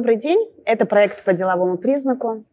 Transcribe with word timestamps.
Добрый 0.00 0.16
день. 0.16 0.50
Это 0.64 0.86
проект 0.86 1.24
по 1.24 1.34
деловому 1.34 1.76
признаку. 1.76 2.46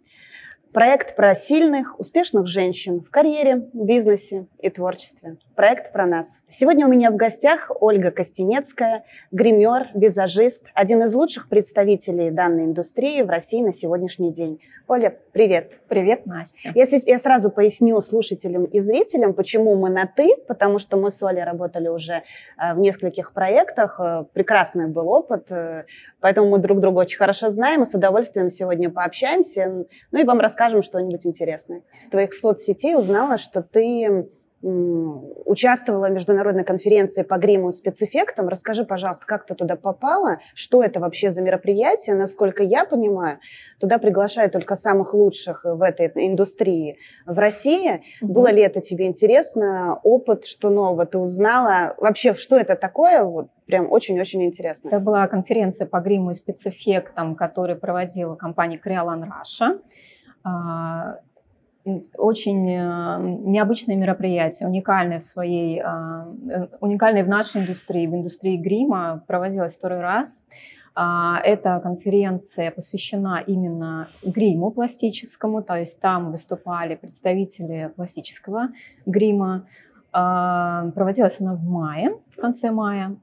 Проект 0.74 1.16
про 1.16 1.34
сильных, 1.34 1.98
успешных 1.98 2.46
женщин 2.46 3.00
в 3.00 3.10
карьере, 3.10 3.70
бизнесе 3.72 4.48
и 4.62 4.70
творчестве. 4.70 5.38
Проект 5.58 5.92
про 5.92 6.06
нас. 6.06 6.42
Сегодня 6.48 6.86
у 6.86 6.90
меня 6.90 7.10
в 7.10 7.16
гостях 7.16 7.72
Ольга 7.80 8.12
Костенецкая, 8.12 9.06
гример, 9.32 9.88
визажист, 9.96 10.66
один 10.76 11.02
из 11.02 11.16
лучших 11.16 11.50
представителей 11.50 12.30
данной 12.30 12.66
индустрии 12.66 13.24
в 13.24 13.30
России 13.32 13.64
на 13.64 13.74
сегодняшний 13.74 14.32
день. 14.32 14.62
Оля, 14.88 15.18
привет. 15.32 15.80
Привет, 15.88 16.28
Настя. 16.28 16.74
Если 16.76 17.02
я 17.08 17.18
сразу 17.18 17.50
поясню 17.50 18.00
слушателям 18.02 18.66
и 18.66 18.80
зрителям, 18.80 19.34
почему 19.34 19.76
мы 19.76 19.90
на 19.90 20.06
«ты», 20.06 20.36
потому 20.48 20.78
что 20.78 20.96
мы 20.96 21.10
с 21.10 21.24
Олей 21.24 21.44
работали 21.44 21.88
уже 21.88 22.22
э, 22.62 22.76
в 22.76 22.78
нескольких 22.78 23.34
проектах, 23.34 24.00
э, 24.00 24.26
прекрасный 24.34 24.88
был 24.88 25.10
опыт, 25.10 25.52
э, 25.52 25.86
поэтому 26.20 26.50
мы 26.50 26.60
друг 26.60 26.80
друга 26.82 27.00
очень 27.00 27.18
хорошо 27.18 27.50
знаем 27.50 27.82
и 27.82 27.86
с 27.86 27.96
удовольствием 27.96 28.50
сегодня 28.50 28.92
пообщаемся, 28.92 29.88
ну 30.12 30.20
и 30.20 30.24
вам 30.24 30.40
расскажем 30.40 30.84
что-нибудь 30.84 31.26
интересное. 31.26 31.82
Из 31.92 32.10
твоих 32.10 32.32
соцсетей 32.32 32.96
узнала, 32.96 33.40
что 33.40 33.64
ты 33.64 34.28
участвовала 34.62 36.08
в 36.08 36.12
международной 36.12 36.64
конференции 36.64 37.22
по 37.22 37.38
гриму 37.38 37.70
и 37.70 37.72
спецэффектам. 37.72 38.48
Расскажи, 38.48 38.86
пожалуйста, 38.86 39.26
как 39.28 39.46
ты 39.46 39.54
туда 39.54 39.76
попала, 39.76 40.40
что 40.56 40.84
это 40.84 41.00
вообще 41.00 41.32
за 41.32 41.44
мероприятие, 41.44 42.16
насколько 42.16 42.64
я 42.64 42.86
понимаю, 42.86 43.40
туда 43.80 44.00
приглашают 44.00 44.54
только 44.54 44.76
самых 44.76 45.14
лучших 45.14 45.64
в 45.64 45.82
этой 45.82 46.12
индустрии 46.28 46.98
в 47.26 47.38
России. 47.38 47.92
Mm-hmm. 47.92 48.28
Было 48.28 48.52
ли 48.52 48.62
это 48.64 48.82
тебе 48.82 49.06
интересно? 49.06 50.00
Опыт, 50.04 50.44
что 50.44 50.72
нового 50.72 51.06
ты 51.06 51.20
узнала? 51.20 51.94
Вообще, 51.98 52.34
что 52.34 52.58
это 52.58 52.76
такое? 52.76 53.24
Вот 53.24 53.50
прям 53.68 53.92
очень-очень 53.92 54.44
интересно. 54.44 54.88
Это 54.88 55.00
была 55.00 55.28
конференция 55.28 55.86
по 55.86 56.00
гриму 56.00 56.32
и 56.32 56.34
спецэффектам, 56.34 57.36
которую 57.36 57.80
проводила 57.80 58.36
компания 58.36 58.82
Crealan 58.84 59.24
Russia 59.24 59.80
а, 60.44 61.20
очень 62.18 62.70
э, 62.70 63.20
необычное 63.20 63.96
мероприятие, 63.96 64.68
уникальное 64.68 65.20
в 65.20 65.24
своей, 65.24 65.82
а, 65.82 66.28
э, 66.50 66.68
уникальное 66.80 67.24
в 67.24 67.28
нашей 67.28 67.62
индустрии, 67.62 68.08
в 68.08 68.16
индустрии 68.16 68.58
грима, 68.58 69.24
проводилось 69.28 69.76
второй 69.78 70.02
раз. 70.02 70.44
А, 71.00 71.40
эта 71.44 71.80
конференция 71.80 72.72
посвящена 72.72 73.44
именно 73.46 74.08
гриму 74.24 74.72
пластическому, 74.72 75.62
то 75.62 75.76
есть 75.76 76.00
там 76.00 76.32
выступали 76.32 76.96
представители 76.96 77.92
пластического 77.96 78.70
грима. 79.06 79.68
А, 80.12 80.90
проводилась 80.96 81.40
она 81.40 81.54
в 81.54 81.64
мае, 81.64 82.16
в 82.36 82.42
конце 82.42 82.72
мая. 82.72 83.16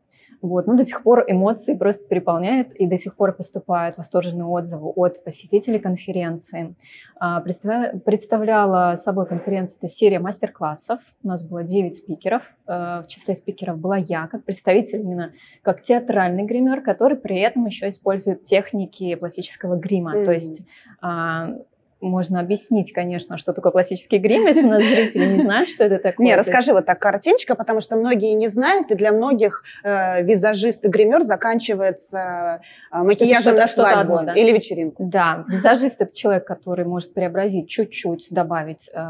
Вот. 0.44 0.66
Но 0.66 0.76
до 0.76 0.84
сих 0.84 1.02
пор 1.02 1.24
эмоции 1.26 1.74
просто 1.74 2.06
переполняют, 2.06 2.74
и 2.74 2.86
до 2.86 2.98
сих 2.98 3.16
пор 3.16 3.32
поступают 3.32 3.96
восторженные 3.96 4.44
отзывы 4.44 4.90
от 4.90 5.24
посетителей 5.24 5.78
конференции. 5.78 6.74
А, 7.18 7.40
представляла 7.40 8.96
собой 8.96 9.24
конференцию, 9.24 9.78
это 9.78 9.90
серия 9.90 10.18
мастер-классов. 10.18 11.00
У 11.22 11.28
нас 11.28 11.42
было 11.42 11.62
9 11.62 11.96
спикеров. 11.96 12.54
Э, 12.66 13.00
в 13.02 13.06
числе 13.06 13.34
спикеров 13.34 13.78
была 13.78 13.96
я, 13.96 14.26
как 14.26 14.44
представитель 14.44 15.00
именно 15.00 15.32
как 15.62 15.80
театральный 15.80 16.44
гример, 16.44 16.82
который 16.82 17.16
при 17.16 17.38
этом 17.38 17.64
еще 17.64 17.88
использует 17.88 18.44
техники 18.44 19.14
пластического 19.14 19.76
грима. 19.76 20.14
Mm-hmm. 20.14 20.24
То 20.26 20.32
есть 20.32 20.62
а, 21.00 21.54
можно 22.04 22.40
объяснить, 22.40 22.92
конечно, 22.92 23.38
что 23.38 23.52
такое 23.52 23.72
классический 23.72 24.18
если 24.24 24.66
у 24.66 24.70
нас 24.70 24.84
зрители 24.84 25.34
не 25.34 25.40
знают, 25.40 25.68
что 25.68 25.84
это 25.84 25.98
такое. 25.98 26.26
Не, 26.26 26.36
расскажи 26.36 26.72
вот 26.72 26.86
так 26.86 26.98
картиночка, 26.98 27.54
потому 27.54 27.80
что 27.80 27.96
многие 27.96 28.32
не 28.34 28.48
знают, 28.48 28.90
и 28.90 28.94
для 28.94 29.12
многих 29.12 29.62
э, 29.82 30.22
визажист 30.22 30.84
и 30.84 30.88
гример 30.88 31.22
заканчивается 31.22 32.60
э, 32.92 32.98
макияжем 32.98 33.56
на 33.56 33.66
свадьбу 33.66 34.14
одно, 34.16 34.32
да? 34.32 34.40
или 34.40 34.52
вечеринку. 34.52 35.04
Да, 35.04 35.44
визажист– 35.48 35.96
это 36.00 36.14
человек, 36.14 36.46
который 36.46 36.84
может 36.84 37.14
преобразить 37.14 37.68
чуть-чуть, 37.68 38.28
добавить 38.30 38.90
э, 38.92 39.02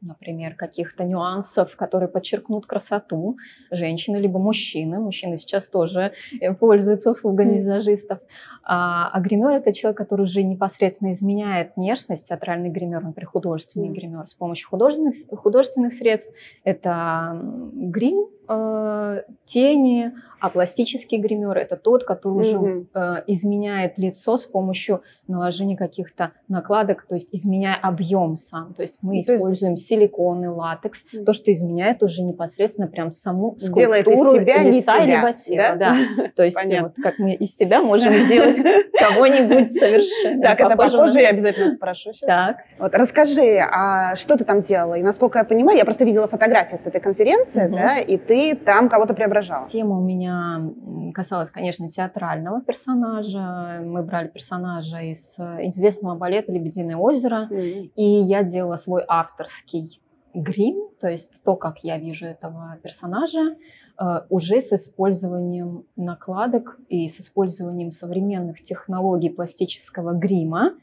например, 0.00 0.54
каких-то 0.54 1.04
нюансов, 1.04 1.76
которые 1.76 2.08
подчеркнут 2.08 2.66
красоту 2.66 3.36
женщины 3.70 4.16
либо 4.16 4.38
мужчины. 4.38 5.00
Мужчины 5.00 5.36
сейчас 5.36 5.68
тоже 5.68 6.12
э, 6.40 6.54
пользуются 6.54 7.10
услугами 7.10 7.56
визажистов. 7.56 8.20
А, 8.62 9.10
а 9.12 9.20
гример– 9.20 9.50
это 9.52 9.72
человек, 9.72 9.98
который 9.98 10.22
уже 10.22 10.42
непосредственно 10.42 11.10
изменяет 11.10 11.72
внешность, 11.76 12.28
театральный 12.28 12.70
гример, 12.70 13.02
например, 13.02 13.28
художественный 13.28 13.88
гример 13.88 14.26
с 14.26 14.34
помощью 14.34 14.68
художественных, 14.68 15.14
художественных 15.40 15.92
средств. 15.92 16.32
Это 16.64 17.40
грим, 17.72 18.28
э, 18.48 19.22
тени, 19.44 20.12
а 20.40 20.50
пластический 20.50 21.18
гример 21.18 21.56
это 21.56 21.76
тот, 21.76 22.04
который 22.04 22.38
уже 22.38 22.56
mm-hmm. 22.56 22.86
э, 22.94 23.22
изменяет 23.26 23.98
лицо 23.98 24.36
с 24.36 24.44
помощью 24.44 25.02
наложения 25.26 25.76
каких-то 25.76 26.32
накладок, 26.48 27.06
то 27.06 27.14
есть 27.14 27.30
изменяя 27.32 27.76
объем 27.76 28.36
сам. 28.36 28.74
То 28.74 28.82
есть 28.82 28.98
мы 29.02 29.14
ну, 29.14 29.20
используем 29.20 29.72
есть... 29.72 29.86
силиконы, 29.86 30.50
латекс, 30.50 31.06
mm-hmm. 31.12 31.24
то, 31.24 31.32
что 31.32 31.52
изменяет 31.52 32.02
уже 32.02 32.22
непосредственно 32.22 32.86
прям 32.86 33.10
саму 33.10 33.56
скульптуру 33.58 33.80
Делает 33.80 34.06
из 34.06 34.32
тебя, 34.32 34.62
лица 34.62 34.98
не 35.00 35.06
тебя, 35.06 35.16
либо 35.20 35.32
тела. 35.32 35.76
Да? 35.76 35.96
Да. 36.16 36.28
То 36.36 36.44
есть 36.44 36.80
вот 36.80 36.94
как 37.02 37.18
мы 37.18 37.34
из 37.34 37.56
тебя 37.56 37.82
можем 37.82 38.14
сделать 38.14 38.58
кого-нибудь 38.98 39.74
совершенно 39.74 40.42
Так, 40.42 40.60
это 40.60 40.76
попозже 40.76 41.20
я 41.20 41.30
обязательно 41.30 41.70
спрошу 41.70 42.12
сейчас. 42.12 42.28
Так. 42.28 42.56
Вот, 42.78 42.94
расскажи, 42.94 43.58
а 43.58 44.14
что 44.14 44.36
ты 44.36 44.44
там 44.44 44.62
делала? 44.62 44.94
И 44.94 45.02
насколько 45.02 45.38
я 45.38 45.44
понимаю, 45.44 45.78
я 45.78 45.84
просто 45.84 46.04
видела 46.04 46.28
фотографии 46.28 46.76
с 46.76 46.86
этой 46.86 47.00
конференции, 47.00 47.68
да, 47.68 47.98
и 47.98 48.16
ты 48.16 48.37
там 48.54 48.88
кого-то 48.88 49.14
преображала. 49.14 49.68
Тема 49.68 49.98
у 49.98 50.02
меня 50.02 50.70
касалось, 51.14 51.50
конечно, 51.50 51.88
театрального 51.88 52.60
персонажа. 52.60 53.82
Мы 53.84 54.02
брали 54.02 54.28
персонажа 54.28 55.00
из 55.00 55.38
известного 55.38 56.14
балета 56.16 56.52
«Лебединое 56.52 56.96
озеро», 56.96 57.48
mm-hmm. 57.50 57.92
и 57.96 58.04
я 58.04 58.42
делала 58.42 58.76
свой 58.76 59.02
авторский 59.06 60.00
грим, 60.34 60.88
то 61.00 61.08
есть 61.08 61.42
то, 61.42 61.56
как 61.56 61.78
я 61.84 61.98
вижу 61.98 62.26
этого 62.26 62.78
персонажа, 62.82 63.56
э, 64.00 64.20
уже 64.28 64.60
с 64.60 64.72
использованием 64.72 65.84
накладок 65.96 66.78
и 66.88 67.08
с 67.08 67.20
использованием 67.20 67.92
современных 67.92 68.62
технологий 68.62 69.30
пластического 69.30 70.12
грима, 70.12 70.74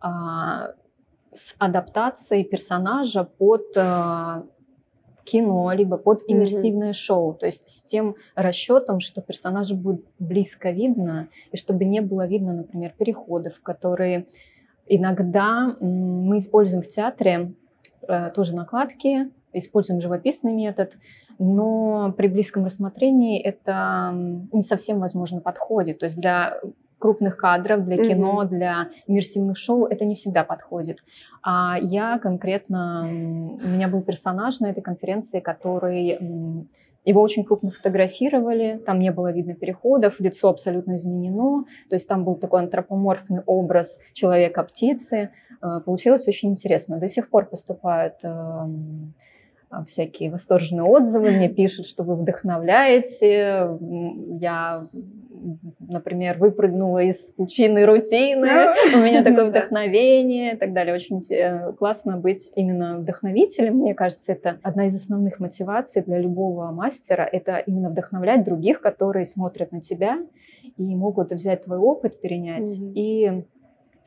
а, 0.00 0.70
с 1.32 1.56
адаптацией 1.58 2.44
персонажа 2.44 3.24
под 3.24 3.76
э, 3.76 4.42
кино, 5.24 5.72
либо 5.72 5.96
под 5.96 6.22
иммерсивное 6.26 6.90
mm-hmm. 6.90 6.92
шоу, 6.92 7.34
то 7.34 7.46
есть 7.46 7.68
с 7.68 7.82
тем 7.82 8.16
расчетом, 8.34 9.00
что 9.00 9.20
персонажа 9.20 9.74
будет 9.74 10.04
близко 10.18 10.70
видно, 10.70 11.28
и 11.50 11.56
чтобы 11.56 11.84
не 11.84 12.00
было 12.00 12.26
видно, 12.26 12.52
например, 12.52 12.94
переходов, 12.96 13.60
которые 13.62 14.26
иногда 14.86 15.76
мы 15.80 16.38
используем 16.38 16.82
в 16.82 16.88
театре, 16.88 17.54
э, 18.06 18.30
тоже 18.30 18.54
накладки, 18.54 19.30
используем 19.52 20.00
живописный 20.00 20.52
метод, 20.52 20.98
но 21.38 22.12
при 22.16 22.28
близком 22.28 22.64
рассмотрении 22.64 23.40
это 23.40 24.10
не 24.14 24.62
совсем, 24.62 25.00
возможно, 25.00 25.40
подходит. 25.40 26.00
То 26.00 26.06
есть 26.06 26.20
для 26.20 26.60
крупных 27.04 27.36
кадров, 27.36 27.84
для 27.84 27.98
кино, 27.98 28.42
mm-hmm. 28.42 28.48
для 28.48 28.88
иммерсивных 29.06 29.58
шоу 29.58 29.84
это 29.84 30.06
не 30.06 30.14
всегда 30.14 30.42
подходит. 30.42 31.04
А 31.42 31.76
я 31.78 32.18
конкретно, 32.18 33.02
у 33.04 33.68
меня 33.68 33.88
был 33.88 34.00
персонаж 34.00 34.60
на 34.60 34.70
этой 34.70 34.80
конференции, 34.80 35.40
который 35.40 36.18
его 37.04 37.20
очень 37.20 37.44
крупно 37.44 37.70
фотографировали, 37.70 38.80
там 38.86 39.00
не 39.00 39.12
было 39.12 39.30
видно 39.32 39.54
переходов, 39.54 40.18
лицо 40.18 40.48
абсолютно 40.48 40.94
изменено, 40.94 41.66
то 41.90 41.96
есть 41.96 42.08
там 42.08 42.24
был 42.24 42.36
такой 42.36 42.60
антропоморфный 42.60 43.42
образ 43.44 44.00
человека-птицы. 44.14 45.28
Э, 45.60 45.80
получилось 45.84 46.26
очень 46.26 46.52
интересно. 46.52 46.96
До 46.96 47.08
сих 47.08 47.28
пор 47.28 47.44
поступают 47.44 48.14
эм, 48.24 49.12
всякие 49.86 50.30
восторженные 50.30 50.84
отзывы, 50.84 51.30
мне 51.30 51.48
пишут, 51.48 51.86
что 51.86 52.04
вы 52.04 52.14
вдохновляете. 52.14 53.78
Я 54.40 54.82
например, 55.80 56.38
выпрыгнула 56.38 57.02
из 57.02 57.32
пучины 57.32 57.84
рутины, 57.84 58.48
у 58.94 58.98
меня 58.98 59.22
такое 59.22 59.46
вдохновение 59.46 60.54
и 60.54 60.56
так 60.56 60.72
далее. 60.72 60.94
Очень 60.94 61.22
э, 61.30 61.72
классно 61.72 62.16
быть 62.16 62.50
именно 62.54 62.98
вдохновителем. 62.98 63.78
Мне 63.78 63.94
кажется, 63.94 64.32
это 64.32 64.58
одна 64.62 64.86
из 64.86 64.94
основных 64.94 65.40
мотиваций 65.40 66.02
для 66.02 66.18
любого 66.18 66.70
мастера. 66.70 67.28
Это 67.30 67.58
именно 67.58 67.90
вдохновлять 67.90 68.44
других, 68.44 68.80
которые 68.80 69.26
смотрят 69.26 69.72
на 69.72 69.80
тебя 69.80 70.18
и 70.76 70.82
могут 70.82 71.32
взять 71.32 71.62
твой 71.62 71.78
опыт, 71.78 72.20
перенять 72.20 72.78
и 72.94 73.44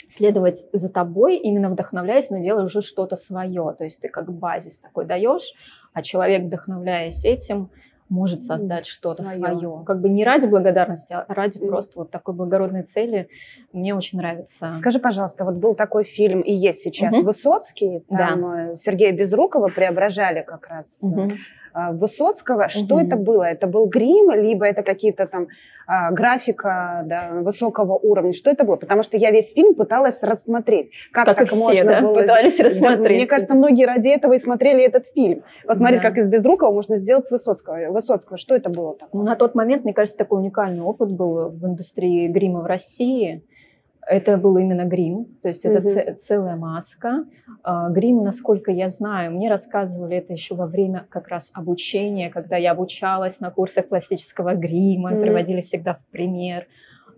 следовать 0.09 0.65
за 0.73 0.89
тобой, 0.89 1.37
именно 1.37 1.69
вдохновляясь, 1.69 2.29
но 2.29 2.39
делая 2.39 2.65
уже 2.65 2.81
что-то 2.81 3.15
свое. 3.15 3.75
То 3.77 3.83
есть 3.83 3.99
ты 3.99 4.09
как 4.09 4.31
базис 4.31 4.77
такой 4.77 5.05
даешь, 5.05 5.53
а 5.93 6.01
человек, 6.01 6.43
вдохновляясь 6.43 7.25
этим, 7.25 7.69
может 8.09 8.43
создать 8.43 8.85
что-то 8.85 9.23
свое. 9.23 9.57
свое. 9.57 9.83
Как 9.85 10.01
бы 10.01 10.09
не 10.09 10.23
ради 10.23 10.45
благодарности, 10.45 11.13
а 11.13 11.25
ради 11.27 11.57
mm. 11.57 11.67
просто 11.67 11.99
вот 11.99 12.11
такой 12.11 12.33
благородной 12.33 12.83
цели. 12.83 13.29
Мне 13.73 13.95
очень 13.95 14.17
нравится. 14.17 14.71
Скажи, 14.77 14.99
пожалуйста, 14.99 15.43
вот 15.43 15.55
был 15.55 15.75
такой 15.75 16.03
фильм 16.03 16.41
и 16.41 16.53
есть 16.53 16.79
сейчас 16.79 17.13
mm-hmm. 17.13 17.23
Высоцкий, 17.23 18.05
там 18.09 18.41
да. 18.41 18.71
Э, 18.71 18.75
Сергея 18.75 19.11
Безрукова 19.11 19.67
преображали 19.67 20.41
как 20.41 20.67
раз 20.67 21.03
э, 21.03 21.29
Высоцкого. 21.73 22.69
Что 22.69 22.95
угу. 22.95 23.05
это 23.05 23.17
было? 23.17 23.43
Это 23.43 23.67
был 23.67 23.87
грим, 23.87 24.31
либо 24.31 24.65
это 24.65 24.83
какие-то 24.83 25.27
там 25.27 25.47
э, 25.87 26.11
графика 26.11 27.03
да, 27.05 27.41
высокого 27.41 27.93
уровня? 27.93 28.33
Что 28.33 28.49
это 28.49 28.65
было? 28.65 28.75
Потому 28.75 29.03
что 29.03 29.17
я 29.17 29.31
весь 29.31 29.53
фильм 29.53 29.75
пыталась 29.75 30.23
рассмотреть. 30.23 30.91
Как, 31.11 31.25
как 31.25 31.37
так 31.37 31.47
все, 31.47 31.55
можно 31.57 31.89
да? 31.89 32.01
было... 32.01 32.15
Пытались 32.15 32.59
рассмотреть. 32.59 33.03
Да, 33.03 33.09
мне 33.09 33.27
кажется, 33.27 33.55
многие 33.55 33.85
ради 33.85 34.09
этого 34.09 34.33
и 34.33 34.37
смотрели 34.37 34.83
этот 34.83 35.05
фильм. 35.05 35.43
Посмотреть, 35.65 36.01
да. 36.01 36.09
как 36.09 36.17
из 36.17 36.27
Безрукова 36.27 36.71
можно 36.71 36.97
сделать 36.97 37.25
с 37.25 37.31
Высоцкого. 37.31 37.91
Высоцкого. 37.91 38.37
Что 38.37 38.55
это 38.55 38.69
было 38.69 38.93
такое? 38.93 39.21
Ну, 39.21 39.23
на 39.23 39.35
тот 39.35 39.55
момент, 39.55 39.83
мне 39.83 39.93
кажется, 39.93 40.17
такой 40.17 40.39
уникальный 40.39 40.81
опыт 40.81 41.11
был 41.11 41.49
в 41.49 41.65
индустрии 41.65 42.27
грима 42.27 42.61
в 42.61 42.65
России– 42.65 43.43
это 44.09 44.37
был 44.37 44.57
именно 44.57 44.85
грим, 44.85 45.25
то 45.41 45.49
есть 45.49 45.65
это 45.65 45.81
mm 45.81 46.15
целая 46.15 46.55
маска. 46.55 47.25
А, 47.63 47.89
грим, 47.89 48.23
насколько 48.23 48.71
я 48.71 48.89
знаю, 48.89 49.31
мне 49.31 49.49
рассказывали 49.49 50.17
это 50.17 50.33
еще 50.33 50.55
во 50.55 50.65
время 50.65 51.05
как 51.09 51.27
раз 51.27 51.51
обучения, 51.53 52.29
когда 52.29 52.57
я 52.57 52.71
обучалась 52.71 53.39
на 53.39 53.51
курсах 53.51 53.87
пластического 53.87 54.55
грима, 54.55 55.13
mm 55.13 55.21
приводили 55.21 55.61
всегда 55.61 55.93
в 55.93 56.05
пример. 56.05 56.67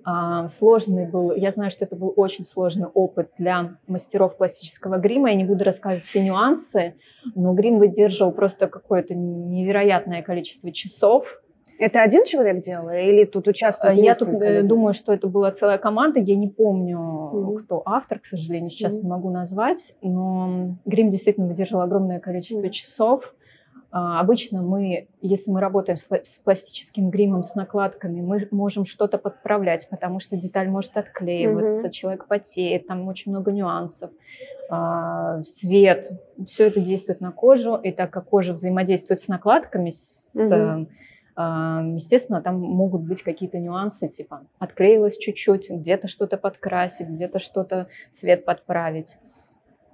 А, 0.03 0.47
сложный 0.47 1.07
был, 1.07 1.35
я 1.35 1.51
знаю, 1.51 1.69
что 1.69 1.85
это 1.85 1.95
был 1.95 2.13
очень 2.15 2.45
сложный 2.45 2.87
опыт 2.87 3.29
для 3.37 3.77
мастеров 3.87 4.37
пластического 4.37 4.97
грима. 4.97 5.29
Я 5.29 5.35
не 5.35 5.45
буду 5.45 5.63
рассказывать 5.63 6.05
все 6.05 6.23
нюансы, 6.23 6.95
но 7.35 7.53
грим 7.53 7.77
выдерживал 7.77 8.31
просто 8.31 8.67
какое-то 8.67 9.13
невероятное 9.13 10.23
количество 10.23 10.71
часов 10.71 11.43
это 11.79 12.01
один 12.01 12.25
человек 12.25 12.59
делал 12.59 12.89
или 12.89 13.23
тут 13.23 13.47
участвует 13.47 13.95
Я 13.95 14.13
тут 14.13 14.27
э, 14.29 14.57
людей? 14.57 14.67
думаю, 14.67 14.93
что 14.93 15.13
это 15.13 15.27
была 15.27 15.51
целая 15.51 15.77
команда. 15.77 16.19
Я 16.19 16.35
не 16.35 16.49
помню, 16.49 16.97
mm-hmm. 16.99 17.59
кто 17.59 17.81
автор, 17.85 18.19
к 18.19 18.25
сожалению, 18.25 18.69
сейчас 18.69 18.99
mm-hmm. 18.99 19.03
не 19.03 19.09
могу 19.09 19.29
назвать. 19.29 19.95
Но 20.01 20.75
грим 20.85 21.09
действительно 21.09 21.47
выдержал 21.47 21.79
огромное 21.79 22.19
количество 22.19 22.67
mm-hmm. 22.67 22.71
часов. 22.71 23.33
А, 23.91 24.19
обычно 24.19 24.61
мы, 24.61 25.07
если 25.21 25.51
мы 25.51 25.61
работаем 25.61 25.97
с, 25.97 26.05
с 26.11 26.39
пластическим 26.39 27.09
гримом, 27.09 27.43
с 27.43 27.55
накладками, 27.55 28.19
мы 28.19 28.45
можем 28.51 28.83
что-то 28.83 29.17
подправлять, 29.17 29.87
потому 29.89 30.19
что 30.19 30.35
деталь 30.35 30.67
может 30.67 30.97
отклеиваться, 30.97 31.87
mm-hmm. 31.87 31.91
человек 31.91 32.27
потеет, 32.27 32.87
там 32.87 33.07
очень 33.07 33.31
много 33.31 33.53
нюансов. 33.53 34.11
А, 34.69 35.41
свет, 35.43 36.11
все 36.45 36.67
это 36.67 36.81
действует 36.81 37.21
на 37.21 37.31
кожу, 37.31 37.77
и 37.77 37.91
так 37.91 38.11
как 38.11 38.25
кожа 38.25 38.51
взаимодействует 38.51 39.21
с 39.21 39.29
накладками, 39.29 39.91
с, 39.91 40.35
mm-hmm 40.35 40.87
Естественно, 41.39 42.41
там 42.41 42.59
могут 42.59 43.01
быть 43.03 43.23
какие-то 43.23 43.59
нюансы, 43.59 44.09
типа 44.09 44.41
отклеилось 44.57 45.17
чуть-чуть, 45.17 45.69
где-то 45.69 46.09
что-то 46.09 46.37
подкрасить, 46.37 47.07
где-то 47.07 47.39
что-то 47.39 47.87
цвет 48.11 48.43
подправить. 48.43 49.19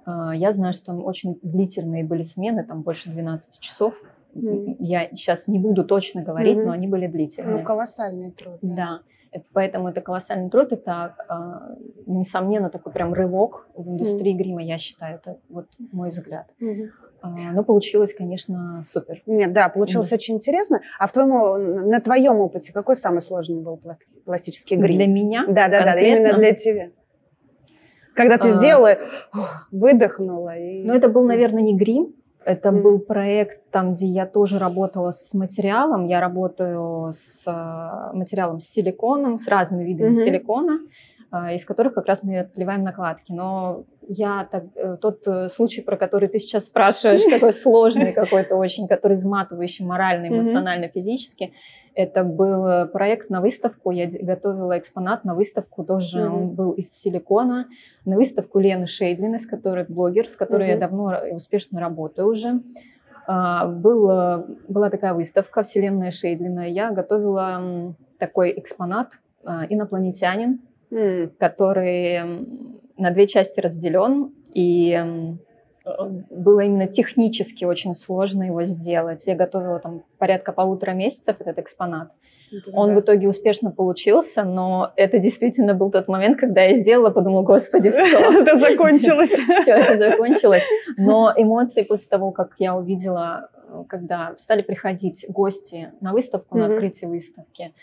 А, 0.06 0.34
я 0.34 0.52
знаю, 0.52 0.72
что 0.72 0.86
там 0.86 1.04
очень 1.04 1.38
длительные 1.42 2.04
были 2.04 2.22
смены, 2.22 2.64
там 2.64 2.82
больше 2.82 3.10
12 3.10 3.60
часов. 3.60 4.02
Mm. 4.34 4.76
Я 4.78 5.08
сейчас 5.10 5.48
не 5.48 5.58
буду 5.58 5.84
точно 5.84 6.22
говорить, 6.22 6.56
mm-hmm. 6.56 6.64
но 6.64 6.72
они 6.72 6.88
были 6.88 7.06
длительные. 7.06 7.58
Ну, 7.58 7.64
колоссальный 7.64 8.30
труд. 8.30 8.58
Да. 8.62 9.00
да. 9.32 9.42
Поэтому 9.52 9.88
это 9.88 10.00
колоссальный 10.00 10.48
труд, 10.48 10.72
это, 10.72 11.14
а, 11.28 11.76
несомненно, 12.06 12.70
такой 12.70 12.92
прям 12.92 13.12
рывок 13.12 13.68
в 13.74 13.90
индустрии 13.90 14.34
mm. 14.34 14.38
грима, 14.38 14.62
я 14.62 14.78
считаю, 14.78 15.16
это 15.16 15.38
вот 15.48 15.66
мой 15.92 16.10
взгляд. 16.10 16.46
Mm-hmm. 16.60 16.90
А, 17.20 17.52
но 17.52 17.64
получилось, 17.64 18.14
конечно, 18.14 18.80
супер. 18.84 19.22
Нет, 19.26 19.52
да, 19.52 19.68
получилось 19.68 20.10
да. 20.10 20.16
очень 20.16 20.36
интересно. 20.36 20.80
А 20.98 21.06
в 21.06 21.12
твоем, 21.12 21.88
на 21.88 22.00
твоем 22.00 22.38
опыте 22.38 22.72
какой 22.72 22.96
самый 22.96 23.20
сложный 23.20 23.60
был 23.60 23.80
пластический 24.24 24.76
грим? 24.76 24.96
Для 24.96 25.06
меня? 25.06 25.44
Да, 25.46 25.68
да, 25.68 25.84
да, 25.84 25.98
именно 25.98 26.36
для 26.36 26.54
тебя. 26.54 26.90
Когда 28.14 28.38
ты 28.38 28.48
а... 28.48 28.58
сделала, 28.58 28.96
выдохнула. 29.70 30.56
И... 30.56 30.84
Ну, 30.84 30.94
это 30.94 31.08
был, 31.08 31.24
наверное, 31.24 31.62
не 31.62 31.76
грим. 31.76 32.14
Это 32.44 32.68
mm. 32.68 32.80
был 32.80 32.98
проект, 33.00 33.60
там, 33.72 33.92
где 33.92 34.06
я 34.06 34.24
тоже 34.24 34.60
работала 34.60 35.10
с 35.10 35.34
материалом. 35.34 36.04
Я 36.04 36.20
работаю 36.20 37.12
с 37.12 37.44
а, 37.48 38.12
материалом 38.12 38.60
с 38.60 38.68
силиконом, 38.68 39.40
с 39.40 39.48
разными 39.48 39.82
видами 39.82 40.12
mm-hmm. 40.12 40.24
силикона. 40.24 40.78
А, 41.30 41.52
из 41.52 41.64
которых 41.64 41.94
как 41.94 42.06
раз 42.06 42.22
мы 42.22 42.38
отливаем 42.38 42.84
накладки. 42.84 43.32
Но 43.32 43.84
я 44.06 44.46
так, 44.48 44.64
э, 44.76 44.96
тот 45.00 45.26
э, 45.26 45.48
случай, 45.48 45.82
про 45.82 45.96
который 45.96 46.28
ты 46.28 46.38
сейчас 46.38 46.66
спрашиваешь, 46.66 47.22
такой 47.30 47.52
сложный 47.52 48.12
какой-то 48.12 48.54
очень, 48.54 48.86
который 48.86 49.14
изматывающий 49.14 49.84
морально, 49.84 50.28
эмоционально, 50.28 50.88
физически, 50.88 51.52
это 51.94 52.22
был 52.22 52.64
э, 52.66 52.86
проект 52.86 53.28
на 53.28 53.40
выставку. 53.40 53.90
Я 53.90 54.08
готовила 54.08 54.78
экспонат 54.78 55.24
на 55.24 55.34
выставку, 55.34 55.82
тоже 55.82 56.20
mm-hmm. 56.20 56.36
он 56.36 56.48
был 56.50 56.72
из 56.72 56.92
силикона, 56.96 57.66
на 58.04 58.14
выставку 58.14 58.60
Лены 58.60 58.86
Шейдлин, 58.86 59.40
с 59.40 59.46
которой 59.46 59.84
блогер, 59.84 60.28
с 60.28 60.36
которой 60.36 60.68
mm-hmm. 60.68 60.74
я 60.74 60.78
давно 60.78 61.18
успешно 61.32 61.80
работаю 61.80 62.28
уже. 62.28 62.60
А, 63.26 63.66
был, 63.66 64.46
была 64.68 64.90
такая 64.90 65.12
выставка 65.12 65.64
«Вселенная 65.64 66.12
Шейдлина». 66.12 66.66
Я 66.66 66.92
готовила 66.92 67.96
такой 68.18 68.56
экспонат 68.56 69.18
«Инопланетянин», 69.44 70.60
mm. 70.90 71.32
который 71.38 72.22
на 72.96 73.10
две 73.10 73.26
части 73.26 73.60
разделен, 73.60 74.32
и 74.52 74.98
было 76.30 76.60
именно 76.60 76.88
технически 76.88 77.64
очень 77.64 77.94
сложно 77.94 78.42
его 78.42 78.64
сделать. 78.64 79.26
Я 79.26 79.36
готовила 79.36 79.78
там 79.78 80.02
порядка 80.18 80.52
полутора 80.52 80.92
месяцев 80.92 81.36
этот 81.38 81.58
экспонат. 81.58 82.10
Это 82.50 82.70
Он 82.72 82.90
да. 82.90 82.96
в 82.96 83.00
итоге 83.00 83.28
успешно 83.28 83.70
получился, 83.70 84.42
но 84.44 84.92
это 84.96 85.18
действительно 85.18 85.74
был 85.74 85.90
тот 85.90 86.08
момент, 86.08 86.38
когда 86.38 86.62
я 86.62 86.74
сделала, 86.74 87.10
подумала, 87.10 87.42
господи, 87.42 87.90
все. 87.90 88.18
Это 88.40 88.58
закончилось. 88.58 89.30
Все, 89.62 89.72
это 89.72 89.98
закончилось. 89.98 90.62
Но 90.96 91.32
эмоции 91.36 91.82
после 91.82 92.08
того, 92.08 92.30
как 92.30 92.54
я 92.58 92.76
увидела, 92.76 93.50
когда 93.88 94.34
стали 94.36 94.62
приходить 94.62 95.26
гости 95.28 95.92
на 96.00 96.12
выставку, 96.12 96.56
на 96.56 96.66
открытие 96.66 97.10
выставки, 97.10 97.74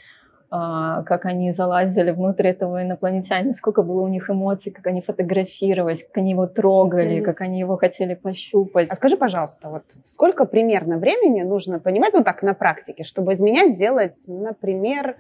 как 0.54 1.26
они 1.26 1.52
залазили 1.52 2.12
внутрь 2.12 2.50
этого 2.50 2.84
инопланетянина, 2.84 3.54
сколько 3.54 3.82
было 3.82 4.02
у 4.02 4.08
них 4.08 4.30
эмоций, 4.30 4.72
как 4.72 4.86
они 4.86 5.02
фотографировались, 5.02 6.06
как 6.06 6.18
они 6.20 6.32
его 6.32 6.46
трогали, 6.46 7.18
mm-hmm. 7.18 7.24
как 7.24 7.42
они 7.42 7.60
его 7.60 7.76
хотели 7.76 8.14
пощупать. 8.14 8.90
А 8.92 8.96
скажи, 8.96 9.18
пожалуйста, 9.18 9.70
вот 9.70 9.84
сколько 10.04 10.46
примерно 10.46 11.00
времени 11.00 11.42
нужно 11.42 11.80
понимать 11.80 12.14
вот 12.14 12.26
так 12.26 12.44
на 12.44 12.54
практике, 12.54 13.04
чтобы 13.04 13.34
из 13.34 13.42
меня 13.42 13.68
сделать, 13.68 14.26
например, 14.28 15.16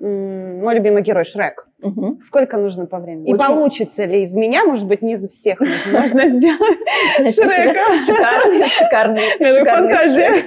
мой 0.00 0.74
любимый 0.74 1.02
герой 1.02 1.24
Шрек. 1.24 1.68
Угу. 1.80 2.18
Сколько 2.18 2.56
нужно 2.56 2.86
по 2.86 2.98
времени? 2.98 3.32
Очень... 3.32 3.34
И 3.36 3.38
получится 3.38 4.04
ли 4.06 4.22
из 4.24 4.34
меня, 4.34 4.64
может 4.64 4.86
быть, 4.86 5.02
не 5.02 5.14
из 5.14 5.28
всех 5.28 5.60
можно 5.92 6.26
сделать 6.28 6.78
Шрека? 7.16 8.00
Шикарный, 8.00 8.64
шикарный. 8.64 9.20
Фантазия. 9.64 10.30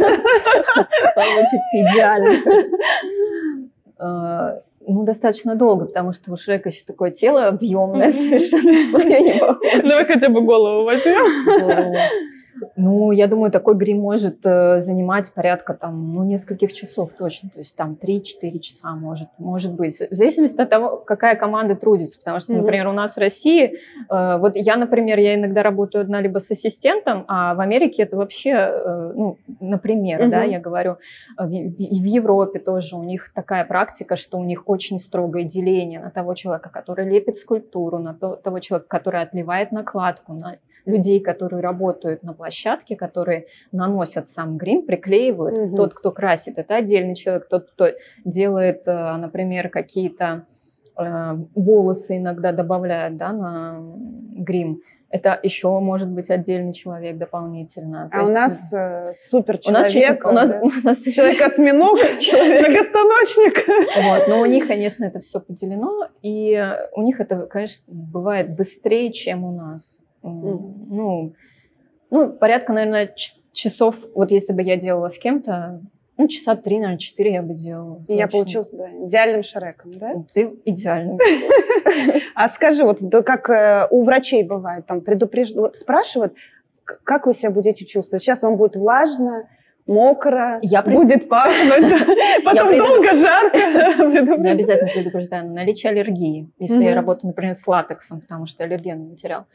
Получится 1.15 1.73
идеально. 1.73 2.33
Э, 3.99 4.59
ну, 4.87 5.03
достаточно 5.03 5.55
долго, 5.55 5.85
потому 5.85 6.13
что 6.13 6.31
у 6.31 6.37
Шрека 6.37 6.71
сейчас 6.71 6.85
такое 6.85 7.11
тело 7.11 7.47
объемное 7.47 8.13
совершенно. 8.13 9.59
Давай 9.87 10.05
хотя 10.05 10.29
бы 10.29 10.41
голову 10.41 10.85
возьмем. 10.85 11.93
Ну, 12.75 13.11
я 13.11 13.27
думаю, 13.27 13.51
такой 13.51 13.75
грим 13.75 13.99
может 13.99 14.45
э, 14.45 14.81
занимать 14.81 15.31
порядка 15.33 15.73
там, 15.73 16.07
ну, 16.07 16.23
нескольких 16.23 16.73
часов 16.73 17.13
точно. 17.13 17.49
То 17.49 17.59
есть 17.59 17.75
там 17.75 17.97
3-4 18.01 18.59
часа 18.59 18.95
может, 18.95 19.29
может 19.37 19.73
быть. 19.73 19.99
В 19.99 20.13
зависимости 20.13 20.61
от 20.61 20.69
того, 20.69 20.97
какая 20.97 21.35
команда 21.35 21.75
трудится. 21.75 22.19
Потому 22.19 22.39
что, 22.39 22.53
например, 22.53 22.87
у 22.87 22.93
нас 22.93 23.15
в 23.15 23.19
России, 23.19 23.75
э, 24.09 24.37
вот 24.37 24.55
я, 24.55 24.77
например, 24.77 25.19
я 25.19 25.35
иногда 25.35 25.63
работаю 25.63 26.01
одна 26.01 26.21
либо 26.21 26.39
с 26.39 26.51
ассистентом, 26.51 27.25
а 27.27 27.53
в 27.53 27.59
Америке 27.59 28.03
это 28.03 28.17
вообще, 28.17 28.51
э, 28.51 29.11
ну, 29.15 29.37
например, 29.59 30.21
mm-hmm. 30.21 30.29
да, 30.29 30.43
я 30.43 30.59
говорю, 30.59 30.97
в, 31.37 31.47
в 31.47 32.05
Европе 32.05 32.59
тоже 32.59 32.95
у 32.95 33.03
них 33.03 33.31
такая 33.33 33.65
практика, 33.65 34.15
что 34.15 34.37
у 34.37 34.43
них 34.43 34.63
очень 34.67 34.99
строгое 34.99 35.43
деление 35.43 35.99
на 35.99 36.09
того 36.11 36.33
человека, 36.33 36.69
который 36.69 37.07
лепит 37.09 37.37
скульптуру, 37.37 37.99
на 37.99 38.13
то, 38.13 38.35
того 38.35 38.59
человека, 38.59 38.87
который 38.87 39.21
отливает 39.21 39.71
накладку, 39.71 40.33
на 40.33 40.57
людей, 40.87 41.19
которые 41.19 41.61
работают 41.61 42.23
на 42.23 42.33
площадке, 42.33 42.46
которые 42.95 43.47
наносят 43.71 44.27
сам 44.27 44.57
грим, 44.57 44.85
приклеивают. 44.85 45.57
Угу. 45.57 45.75
Тот, 45.75 45.93
кто 45.93 46.11
красит, 46.11 46.57
это 46.57 46.75
отдельный 46.75 47.15
человек. 47.15 47.47
Тот, 47.47 47.69
кто 47.71 47.89
делает, 48.25 48.87
э, 48.87 49.15
например, 49.17 49.69
какие-то 49.69 50.45
э, 50.97 51.37
волосы 51.55 52.17
иногда 52.17 52.51
добавляет 52.51 53.17
да, 53.17 53.31
на 53.33 53.79
грим. 54.35 54.81
Это 55.09 55.39
еще 55.41 55.69
может 55.79 56.09
быть 56.09 56.29
отдельный 56.29 56.73
человек 56.73 57.17
дополнительно. 57.17 58.09
То 58.11 58.17
а 58.17 58.21
есть, 58.21 58.31
у 58.31 58.33
нас 58.33 58.73
э, 58.73 59.13
супер 59.15 59.57
человек, 59.57 60.25
у 60.25 60.31
нас, 60.31 60.51
да? 60.51 60.61
у 60.61 60.69
нас 60.83 61.01
человек-осьминог, 61.03 61.97
многостаночник. 61.99 63.67
Вот, 63.67 64.27
но 64.27 64.41
у 64.41 64.45
них, 64.45 64.67
конечно, 64.67 65.05
это 65.05 65.19
все 65.19 65.39
поделено, 65.39 66.09
и 66.21 66.61
у 66.93 67.03
них 67.03 67.21
это, 67.21 67.45
конечно, 67.45 67.83
бывает 67.87 68.53
быстрее, 68.53 69.13
чем 69.13 69.45
у 69.45 69.51
нас. 69.51 70.01
Ну, 70.23 71.33
ну, 72.09 72.31
порядка, 72.31 72.73
наверное, 72.73 73.13
часов, 73.51 74.07
вот 74.13 74.31
если 74.31 74.53
бы 74.53 74.61
я 74.61 74.75
делала 74.75 75.09
с 75.09 75.17
кем-то, 75.17 75.81
ну, 76.17 76.27
часа 76.27 76.55
три, 76.55 76.77
наверное, 76.77 76.97
четыре 76.97 77.33
я 77.33 77.41
бы 77.43 77.53
делала. 77.53 78.03
И 78.07 78.15
я 78.15 78.27
получилась 78.27 78.71
бы 78.71 78.83
идеальным 79.05 79.43
шреком, 79.43 79.91
да? 79.93 80.13
Ты 80.33 80.53
идеальный. 80.65 81.19
А 82.33 82.49
скажи, 82.49 82.83
вот 82.83 82.99
как 83.25 83.49
э, 83.49 83.87
у 83.91 84.03
врачей 84.03 84.43
бывает, 84.43 84.85
там 84.85 85.01
предупреждают, 85.01 85.75
спрашивают, 85.75 86.33
как 86.83 87.27
вы 87.27 87.33
себя 87.33 87.51
будете 87.51 87.85
чувствовать? 87.85 88.23
Сейчас 88.23 88.41
вам 88.41 88.57
будет 88.57 88.75
влажно, 88.75 89.47
мокро, 89.87 90.59
я 90.61 90.81
пред... 90.81 90.95
будет 90.95 91.29
пахнуть, 91.29 91.93
потом 92.45 92.69
пред... 92.69 92.79
долго 92.79 93.15
жарко. 93.15 93.57
Я 94.47 94.51
обязательно 94.51 94.89
предупреждаю 94.93 95.51
наличие 95.51 95.91
аллергии, 95.91 96.49
если 96.59 96.83
я 96.83 96.95
работаю, 96.95 97.27
например, 97.27 97.53
с 97.53 97.65
латексом, 97.67 98.21
потому 98.21 98.45
что 98.45 98.63
аллергенный 98.63 99.09
материал. 99.09 99.45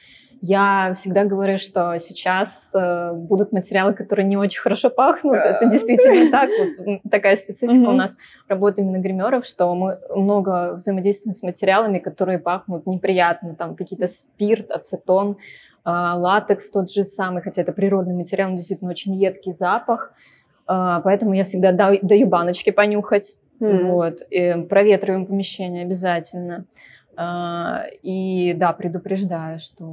Я 0.45 0.91
всегда 0.93 1.25
говорю, 1.25 1.57
что 1.57 1.97
сейчас 1.99 2.73
э, 2.75 3.13
будут 3.13 3.53
материалы, 3.53 3.95
которые 3.95 4.27
не 4.27 4.37
очень 4.37 4.61
хорошо 4.61 4.91
пахнут. 4.91 5.37
Это 5.37 5.71
действительно 5.71 6.31
так. 6.33 6.51
Вот 6.59 7.01
такая 7.09 7.37
специфика 7.37 7.89
у 7.89 7.93
нас 7.93 8.17
работы 8.49 8.83
именно 8.83 8.99
гримеров, 8.99 9.47
что 9.47 9.73
мы 9.75 10.01
много 10.15 10.75
взаимодействуем 10.75 11.35
с 11.35 11.45
материалами, 11.45 12.01
которые 12.01 12.41
пахнут 12.41 12.87
неприятно. 12.87 13.55
Там 13.55 13.77
какие-то 13.77 14.09
спирт, 14.09 14.73
ацетон, 14.73 15.37
латекс 15.85 16.71
тот 16.71 16.91
же 16.91 17.05
самый, 17.05 17.43
хотя 17.43 17.63
это 17.63 17.73
природный 17.73 18.15
материал, 18.15 18.51
он 18.51 18.57
действительно 18.57 18.91
очень 18.91 19.15
едкий 19.15 19.53
запах. 19.53 20.13
А, 20.67 21.01
поэтому 21.01 21.35
я 21.35 21.45
всегда 21.45 21.73
даю 21.73 22.27
баночки 22.27 22.71
понюхать. 22.71 23.37
Mm-hmm. 23.61 23.91
Вот. 23.91 24.21
И 24.31 24.67
проветриваем 24.69 25.27
помещение 25.27 25.85
обязательно. 25.85 26.67
А, 27.17 27.85
и 28.03 28.55
да, 28.55 28.73
предупреждаю, 28.73 29.59
что 29.59 29.85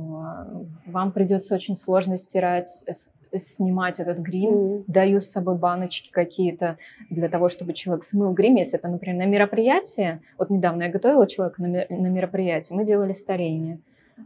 вам 0.86 1.12
придется 1.12 1.56
очень 1.56 1.76
сложно 1.76 2.18
стирать, 2.18 2.86
снимать 3.34 4.00
этот 4.00 4.20
грим. 4.20 4.54
Mm. 4.54 4.84
Даю 4.88 5.20
с 5.20 5.30
собой 5.30 5.56
баночки 5.56 6.12
какие-то 6.12 6.78
для 7.10 7.30
того, 7.30 7.50
чтобы 7.50 7.74
человек 7.74 8.04
смыл 8.04 8.34
грим. 8.34 8.56
Если 8.56 8.80
это, 8.80 8.88
например, 8.88 9.18
на 9.18 9.30
мероприятие. 9.30 10.22
Вот 10.38 10.50
недавно 10.50 10.84
я 10.84 10.90
готовила 10.90 11.28
человека 11.28 11.62
на 11.62 12.08
мероприятие, 12.08 12.78
мы 12.78 12.86
делали 12.86 13.14
старение. 13.14 13.80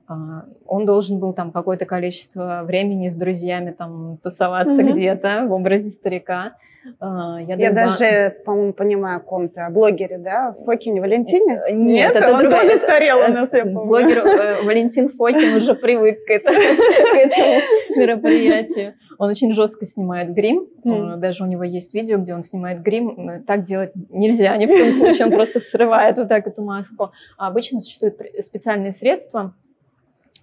А, 0.07 0.45
он 0.65 0.85
должен 0.85 1.19
был 1.19 1.33
там 1.33 1.51
какое-то 1.51 1.85
количество 1.85 2.63
времени 2.63 3.07
с 3.07 3.15
друзьями 3.15 3.71
там 3.71 4.17
тусоваться 4.17 4.81
mm-hmm. 4.81 4.91
где-то 4.91 5.45
в 5.47 5.53
образе 5.53 5.89
старика. 5.89 6.55
А, 6.99 7.39
я, 7.41 7.55
я 7.55 7.71
даже, 7.71 8.35
по-моему, 8.45 8.73
понимаю 8.73 9.17
о 9.17 9.19
ком-то, 9.19 9.67
о 9.67 9.69
блогере, 9.69 10.17
да, 10.17 10.55
Фокине 10.65 11.01
Валентине? 11.01 11.61
Нет, 11.71 11.73
Нет 11.73 12.15
это 12.15 12.33
он 12.33 12.39
другой... 12.39 12.59
тоже 12.59 12.77
старел 12.77 13.17
у 13.19 13.33
нас, 13.33 13.53
я 13.53 13.63
помню. 13.63 13.85
Блогер 13.85 14.25
э, 14.25 14.63
Валентин 14.63 15.09
Фокин 15.09 15.55
уже 15.55 15.75
привык 15.75 16.25
к 16.25 16.29
этому, 16.29 16.57
к 16.57 17.15
этому 17.15 17.61
мероприятию. 17.95 18.93
Он 19.17 19.29
очень 19.29 19.51
жестко 19.53 19.85
снимает 19.85 20.33
грим. 20.33 20.67
Mm. 20.85 21.17
Даже 21.17 21.43
у 21.43 21.47
него 21.47 21.63
есть 21.63 21.93
видео, 21.93 22.17
где 22.17 22.33
он 22.33 22.43
снимает 22.43 22.81
грим. 22.81 23.43
Так 23.45 23.63
делать 23.63 23.91
нельзя 24.09 24.55
ни 24.57 24.65
в 24.65 24.69
коем 24.69 24.91
случае. 24.91 25.27
Он 25.27 25.31
просто 25.31 25.59
срывает 25.59 26.17
вот 26.17 26.27
так 26.27 26.47
эту 26.47 26.63
маску. 26.63 27.11
А 27.37 27.47
обычно 27.47 27.79
существуют 27.79 28.17
специальные 28.39 28.91
средства, 28.91 29.53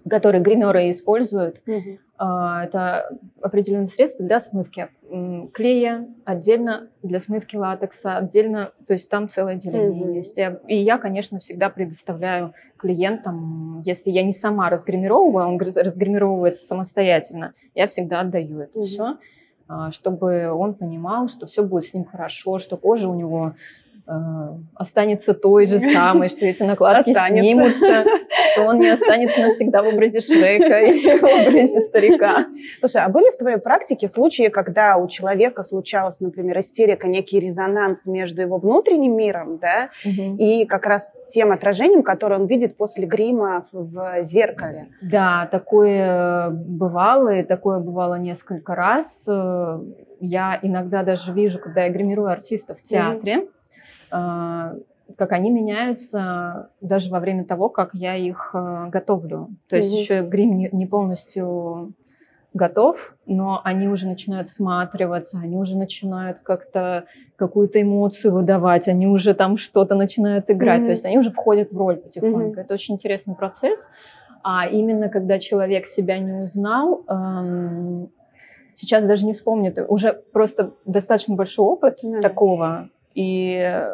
которые 0.08 0.42
гримеры 0.42 0.90
используют. 0.90 1.62
Угу. 1.66 1.98
Это 2.18 3.16
определенные 3.40 3.86
средства 3.86 4.26
для 4.26 4.40
смывки 4.40 4.88
клея, 5.54 6.06
отдельно 6.26 6.88
для 7.02 7.18
смывки 7.18 7.56
латекса, 7.56 8.18
отдельно, 8.18 8.72
то 8.86 8.92
есть 8.92 9.08
там 9.08 9.28
целое 9.28 9.54
отделение 9.54 10.04
угу. 10.04 10.12
есть. 10.12 10.38
И 10.38 10.76
я, 10.76 10.98
конечно, 10.98 11.38
всегда 11.38 11.70
предоставляю 11.70 12.52
клиентам, 12.76 13.82
если 13.86 14.10
я 14.10 14.22
не 14.22 14.32
сама 14.32 14.68
разгримировываю, 14.68 15.48
он 15.48 15.58
разгримировывается 15.58 16.64
самостоятельно, 16.66 17.54
я 17.74 17.86
всегда 17.86 18.20
отдаю 18.20 18.60
это 18.60 18.78
угу. 18.78 18.86
все, 18.86 19.16
а, 19.66 19.90
чтобы 19.90 20.52
он 20.52 20.74
понимал, 20.74 21.26
что 21.26 21.46
все 21.46 21.64
будет 21.64 21.86
с 21.86 21.94
ним 21.94 22.04
хорошо, 22.04 22.58
что 22.58 22.76
кожа 22.76 23.08
у 23.08 23.14
него 23.14 23.54
Э, 24.10 24.56
останется 24.74 25.34
той 25.34 25.68
же 25.68 25.78
самой, 25.94 26.28
что 26.28 26.44
эти 26.44 26.64
накладки 26.64 27.10
останется. 27.10 27.44
снимутся, 27.44 28.04
что 28.52 28.64
он 28.64 28.78
не 28.78 28.88
останется 28.88 29.40
навсегда 29.40 29.82
в 29.82 29.88
образе 29.88 30.20
Шрека 30.20 30.80
или 30.80 31.16
в 31.16 31.48
образе 31.48 31.80
старика. 31.80 32.46
Слушай, 32.78 33.02
а 33.02 33.08
были 33.08 33.32
в 33.32 33.38
твоей 33.38 33.58
практике 33.58 34.08
случаи, 34.08 34.48
когда 34.48 34.96
у 34.96 35.08
человека 35.08 35.62
случалась, 35.62 36.20
например, 36.20 36.58
истерика, 36.60 37.08
некий 37.08 37.40
резонанс 37.40 38.06
между 38.06 38.42
его 38.42 38.58
внутренним 38.58 39.16
миром, 39.16 39.58
да, 39.58 39.90
угу. 40.04 40.36
и 40.38 40.66
как 40.66 40.86
раз 40.86 41.12
тем 41.28 41.52
отражением, 41.52 42.02
которое 42.02 42.40
он 42.40 42.46
видит 42.46 42.76
после 42.76 43.06
грима 43.06 43.62
в 43.72 44.22
зеркале? 44.22 44.88
Да, 45.00 45.48
такое 45.50 46.50
бывало, 46.50 47.36
и 47.36 47.42
такое 47.42 47.80
бывало 47.80 48.16
несколько 48.16 48.74
раз. 48.74 49.28
Я 50.20 50.58
иногда 50.62 51.02
даже 51.02 51.32
вижу, 51.32 51.58
когда 51.58 51.84
я 51.84 51.90
гримирую 51.90 52.28
артистов 52.28 52.78
в 52.78 52.82
театре, 52.82 53.38
угу 53.38 54.80
как 55.16 55.32
они 55.32 55.50
меняются 55.50 56.70
даже 56.80 57.10
во 57.10 57.20
время 57.20 57.44
того, 57.44 57.68
как 57.68 57.90
я 57.94 58.16
их 58.16 58.50
э, 58.54 58.88
готовлю. 58.90 59.48
То 59.68 59.76
есть 59.76 59.92
mm-hmm. 59.92 60.00
еще 60.00 60.22
грим 60.22 60.56
не, 60.56 60.68
не 60.72 60.86
полностью 60.86 61.94
готов, 62.52 63.14
но 63.26 63.60
они 63.62 63.86
уже 63.88 64.08
начинают 64.08 64.48
сматриваться, 64.48 65.38
они 65.38 65.56
уже 65.56 65.78
начинают 65.78 66.40
как-то 66.40 67.04
какую-то 67.36 67.80
эмоцию 67.80 68.34
выдавать, 68.34 68.88
они 68.88 69.06
уже 69.06 69.34
там 69.34 69.56
что-то 69.56 69.94
начинают 69.94 70.50
играть, 70.50 70.80
mm-hmm. 70.80 70.84
то 70.84 70.90
есть 70.90 71.06
они 71.06 71.18
уже 71.18 71.30
входят 71.30 71.72
в 71.72 71.78
роль 71.78 71.96
потихоньку. 71.96 72.58
Mm-hmm. 72.58 72.62
Это 72.62 72.74
очень 72.74 72.94
интересный 72.94 73.34
процесс. 73.34 73.90
А 74.42 74.66
именно 74.66 75.08
когда 75.08 75.38
человек 75.38 75.86
себя 75.86 76.18
не 76.18 76.32
узнал, 76.32 77.04
эм, 77.08 78.10
сейчас 78.74 79.06
даже 79.06 79.26
не 79.26 79.32
вспомнит, 79.32 79.78
уже 79.86 80.14
просто 80.14 80.72
достаточно 80.86 81.36
большой 81.36 81.66
опыт 81.66 82.02
mm-hmm. 82.02 82.20
такого, 82.20 82.88
и 83.14 83.86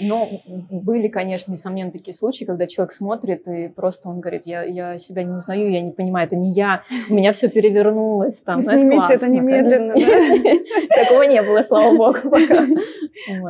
но 0.00 0.28
были, 0.70 1.08
конечно, 1.08 1.52
несомненно, 1.52 1.90
такие 1.90 2.14
случаи, 2.14 2.44
когда 2.44 2.66
человек 2.66 2.92
смотрит 2.92 3.46
и 3.48 3.68
просто 3.68 4.08
он 4.08 4.20
говорит, 4.20 4.46
я, 4.46 4.62
я 4.62 4.98
себя 4.98 5.22
не 5.22 5.32
узнаю, 5.32 5.70
я 5.70 5.80
не 5.80 5.92
понимаю, 5.92 6.26
это 6.26 6.36
не 6.36 6.52
я, 6.52 6.82
у 7.08 7.14
меня 7.14 7.32
все 7.32 7.48
перевернулось. 7.48 8.42
Там, 8.42 8.60
Снимите 8.60 9.14
это, 9.14 9.24
это 9.24 9.30
немедленно. 9.30 9.94
Такого 11.04 11.22
не 11.22 11.42
было, 11.42 11.62
слава 11.62 11.96
богу, 11.96 12.18
пока. 12.30 12.66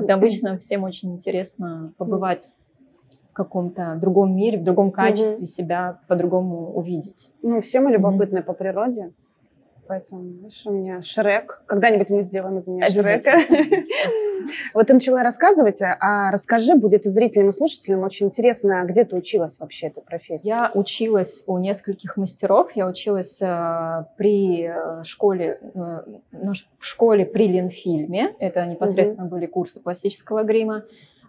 Обычно 0.14 0.56
всем 0.56 0.84
очень 0.84 1.12
интересно 1.12 1.92
побывать 1.96 2.52
в 3.30 3.34
каком-то 3.34 3.98
другом 4.00 4.36
мире, 4.36 4.58
в 4.58 4.64
другом 4.64 4.92
качестве 4.92 5.46
себя 5.46 5.98
по-другому 6.06 6.72
увидеть. 6.74 7.32
Ну, 7.42 7.60
все 7.60 7.80
мы 7.80 7.90
любопытны 7.90 8.42
по 8.42 8.52
природе. 8.52 9.12
Поэтому, 9.86 10.22
видишь, 10.22 10.62
у 10.66 10.72
меня 10.72 11.02
Шрек. 11.02 11.62
Когда-нибудь 11.66 12.10
мы 12.10 12.22
сделаем 12.22 12.58
из 12.58 12.68
меня 12.68 12.88
Шрека. 12.88 13.38
Вот 14.74 14.88
ты 14.88 14.92
начала 14.92 15.22
рассказывать, 15.22 15.80
а 15.80 16.30
расскажи, 16.30 16.74
будет 16.74 17.06
и 17.06 17.08
зрителям, 17.08 17.48
и 17.48 17.52
слушателям 17.52 18.02
очень 18.02 18.26
интересно, 18.26 18.82
а 18.82 18.84
где 18.84 19.06
ты 19.06 19.16
училась 19.16 19.58
вообще 19.58 19.86
этой 19.86 20.02
профессии? 20.02 20.46
Я 20.46 20.70
училась 20.74 21.44
у 21.46 21.56
нескольких 21.56 22.18
мастеров. 22.18 22.72
Я 22.74 22.86
училась 22.86 23.40
э, 23.40 24.04
при 24.18 24.66
э, 24.66 25.02
школе, 25.04 25.60
э, 25.62 25.78
в 26.76 26.84
школе 26.84 27.24
при 27.24 27.48
Ленфильме. 27.48 28.34
Это 28.38 28.66
непосредственно 28.66 29.26
были 29.26 29.46
курсы 29.46 29.80
пластического 29.80 30.42
грима. 30.42 30.84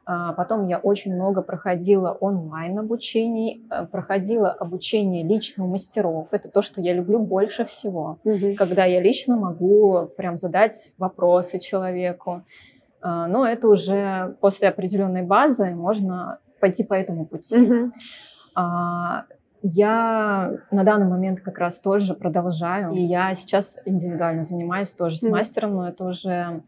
А, 0.07 0.33
потом 0.33 0.67
я 0.67 0.77
очень 0.77 1.15
много 1.15 1.41
проходила 1.41 2.11
онлайн 2.11 2.77
обучений, 2.77 3.65
э, 3.71 3.85
проходила 3.87 4.51
обучение 4.51 5.23
лично 5.23 5.65
у 5.65 5.67
мастеров. 5.67 6.27
Это 6.31 6.49
то, 6.49 6.61
что 6.61 6.79
я 6.79 6.93
люблю 6.93 7.19
больше 7.19 7.65
всего. 7.65 8.19
Угу. 8.23 8.55
Когда 8.55 8.85
я 8.85 9.01
лично 9.01 9.35
могу 9.35 10.07
прям 10.15 10.37
задать 10.37 10.93
вопросы 10.99 11.57
человеку. 11.57 12.43
А, 13.01 13.27
но 13.27 13.47
это 13.47 13.67
уже 13.67 14.35
после 14.41 14.69
определенной 14.69 15.23
базы 15.23 15.71
можно 15.71 16.37
пойти 16.59 16.83
по 16.83 16.93
этому 16.93 17.25
пути. 17.25 17.59
Угу. 17.59 17.91
Я 19.67 20.51
на 20.69 20.83
данный 20.83 21.07
момент 21.07 21.39
как 21.41 21.57
раз 21.57 21.79
тоже 21.79 22.13
продолжаю. 22.13 22.91
И 22.91 23.01
я 23.01 23.33
сейчас 23.33 23.79
индивидуально 23.85 24.43
занимаюсь 24.43 24.93
тоже 24.93 25.17
с 25.17 25.23
мастером, 25.23 25.77
но 25.77 25.89
это 25.89 26.05
уже 26.05 26.61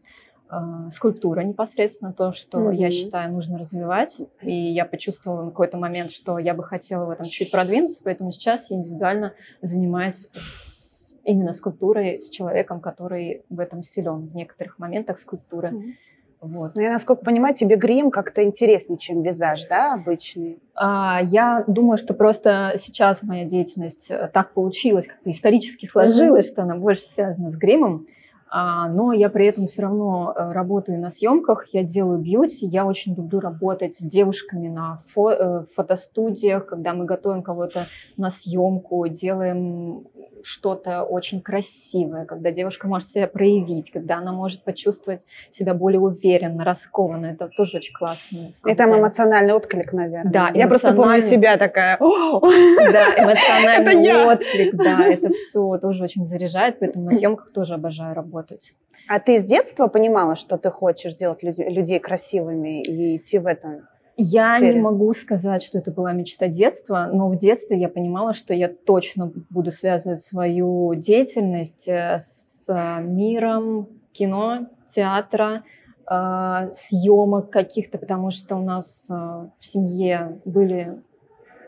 скульптура 0.90 1.40
непосредственно, 1.40 2.12
то, 2.12 2.32
что 2.32 2.70
mm-hmm. 2.70 2.74
я 2.74 2.90
считаю 2.90 3.32
нужно 3.32 3.58
развивать. 3.58 4.22
И 4.42 4.52
я 4.52 4.84
почувствовала 4.84 5.42
на 5.42 5.50
какой-то 5.50 5.78
момент, 5.78 6.10
что 6.10 6.38
я 6.38 6.54
бы 6.54 6.64
хотела 6.64 7.04
в 7.04 7.10
этом 7.10 7.26
чуть 7.26 7.50
продвинуться, 7.50 8.02
поэтому 8.04 8.30
сейчас 8.30 8.70
я 8.70 8.76
индивидуально 8.76 9.34
занимаюсь 9.60 10.28
с, 10.34 11.16
именно 11.24 11.52
скульптурой 11.52 12.20
с 12.20 12.30
человеком, 12.30 12.80
который 12.80 13.42
в 13.50 13.60
этом 13.60 13.82
силен 13.82 14.28
в 14.28 14.34
некоторых 14.34 14.78
моментах 14.78 15.18
скульптуры. 15.18 15.68
Mm-hmm. 15.68 15.92
Вот. 16.40 16.76
Ну, 16.76 16.82
я, 16.82 16.92
насколько 16.92 17.24
понимаю, 17.24 17.54
тебе 17.54 17.74
грим 17.74 18.10
как-то 18.10 18.44
интереснее, 18.44 18.96
чем 18.96 19.22
визаж, 19.22 19.66
да, 19.66 19.94
обычный? 19.94 20.60
А, 20.74 21.20
я 21.24 21.64
думаю, 21.66 21.98
что 21.98 22.14
просто 22.14 22.74
сейчас 22.76 23.24
моя 23.24 23.44
деятельность 23.44 24.10
э, 24.10 24.30
так 24.32 24.54
получилась, 24.54 25.08
как-то 25.08 25.30
исторически 25.30 25.86
сложилась, 25.86 26.46
mm-hmm. 26.46 26.52
что 26.52 26.62
она 26.62 26.76
больше 26.76 27.02
связана 27.02 27.50
с 27.50 27.56
гримом. 27.56 28.06
А, 28.50 28.88
но 28.88 29.12
я 29.12 29.28
при 29.28 29.46
этом 29.46 29.66
все 29.66 29.82
равно 29.82 30.32
э, 30.34 30.52
работаю 30.52 30.98
на 31.00 31.10
съемках, 31.10 31.66
я 31.72 31.82
делаю 31.82 32.18
бьюти, 32.18 32.66
я 32.66 32.86
очень 32.86 33.14
люблю 33.14 33.40
работать 33.40 33.94
с 33.94 34.00
девушками 34.00 34.68
на 34.68 34.96
фо- 35.14 35.32
э, 35.32 35.64
фотостудиях, 35.74 36.66
когда 36.66 36.94
мы 36.94 37.04
готовим 37.04 37.42
кого-то 37.42 37.86
на 38.16 38.30
съемку, 38.30 39.06
делаем 39.08 40.06
что-то 40.42 41.02
очень 41.02 41.40
красивое, 41.40 42.24
когда 42.24 42.50
девушка 42.50 42.86
может 42.86 43.08
себя 43.08 43.26
проявить, 43.26 43.90
когда 43.90 44.18
она 44.18 44.32
может 44.32 44.62
почувствовать 44.62 45.26
себя 45.50 45.74
более 45.74 46.00
уверенно, 46.00 46.64
раскованно. 46.64 47.26
Это 47.26 47.48
тоже 47.48 47.78
очень 47.78 47.94
классно. 47.94 48.50
И 48.66 48.74
там 48.74 48.88
деле. 48.88 49.00
эмоциональный 49.00 49.52
отклик, 49.52 49.92
наверное. 49.92 50.32
Да, 50.32 50.50
я 50.54 50.66
просто 50.68 50.92
помню 50.92 51.20
себя 51.20 51.56
такая. 51.56 51.98
Да, 51.98 52.06
эмоциональный 53.18 54.24
отклик, 54.26 54.74
да, 54.74 55.04
это 55.04 55.30
все 55.30 55.78
тоже 55.78 56.04
очень 56.04 56.24
заряжает, 56.26 56.78
поэтому 56.78 57.06
на 57.06 57.12
съемках 57.12 57.50
тоже 57.50 57.74
обожаю 57.74 58.14
работать. 58.14 58.74
А 59.08 59.20
ты 59.20 59.38
с 59.38 59.44
детства 59.44 59.86
понимала, 59.86 60.36
что 60.36 60.58
ты 60.58 60.70
хочешь 60.70 61.14
делать 61.14 61.42
людей 61.42 61.98
красивыми 61.98 62.82
и 62.82 63.16
идти 63.16 63.38
в 63.38 63.46
этом? 63.46 63.88
Я 64.20 64.56
сфере? 64.56 64.74
не 64.74 64.80
могу 64.82 65.12
сказать, 65.14 65.62
что 65.62 65.78
это 65.78 65.92
была 65.92 66.12
мечта 66.12 66.48
детства, 66.48 67.08
но 67.12 67.28
в 67.28 67.36
детстве 67.36 67.78
я 67.78 67.88
понимала, 67.88 68.32
что 68.32 68.52
я 68.52 68.68
точно 68.68 69.32
буду 69.48 69.70
связывать 69.70 70.20
свою 70.20 70.92
деятельность 70.96 71.86
э, 71.88 72.16
с 72.18 72.68
миром 73.00 73.88
кино, 74.12 74.66
театра, 74.88 75.62
э, 76.10 76.70
съемок 76.72 77.50
каких-то, 77.50 77.98
потому 77.98 78.32
что 78.32 78.56
у 78.56 78.62
нас 78.62 79.08
э, 79.08 79.14
в 79.14 79.64
семье 79.64 80.40
были 80.44 81.00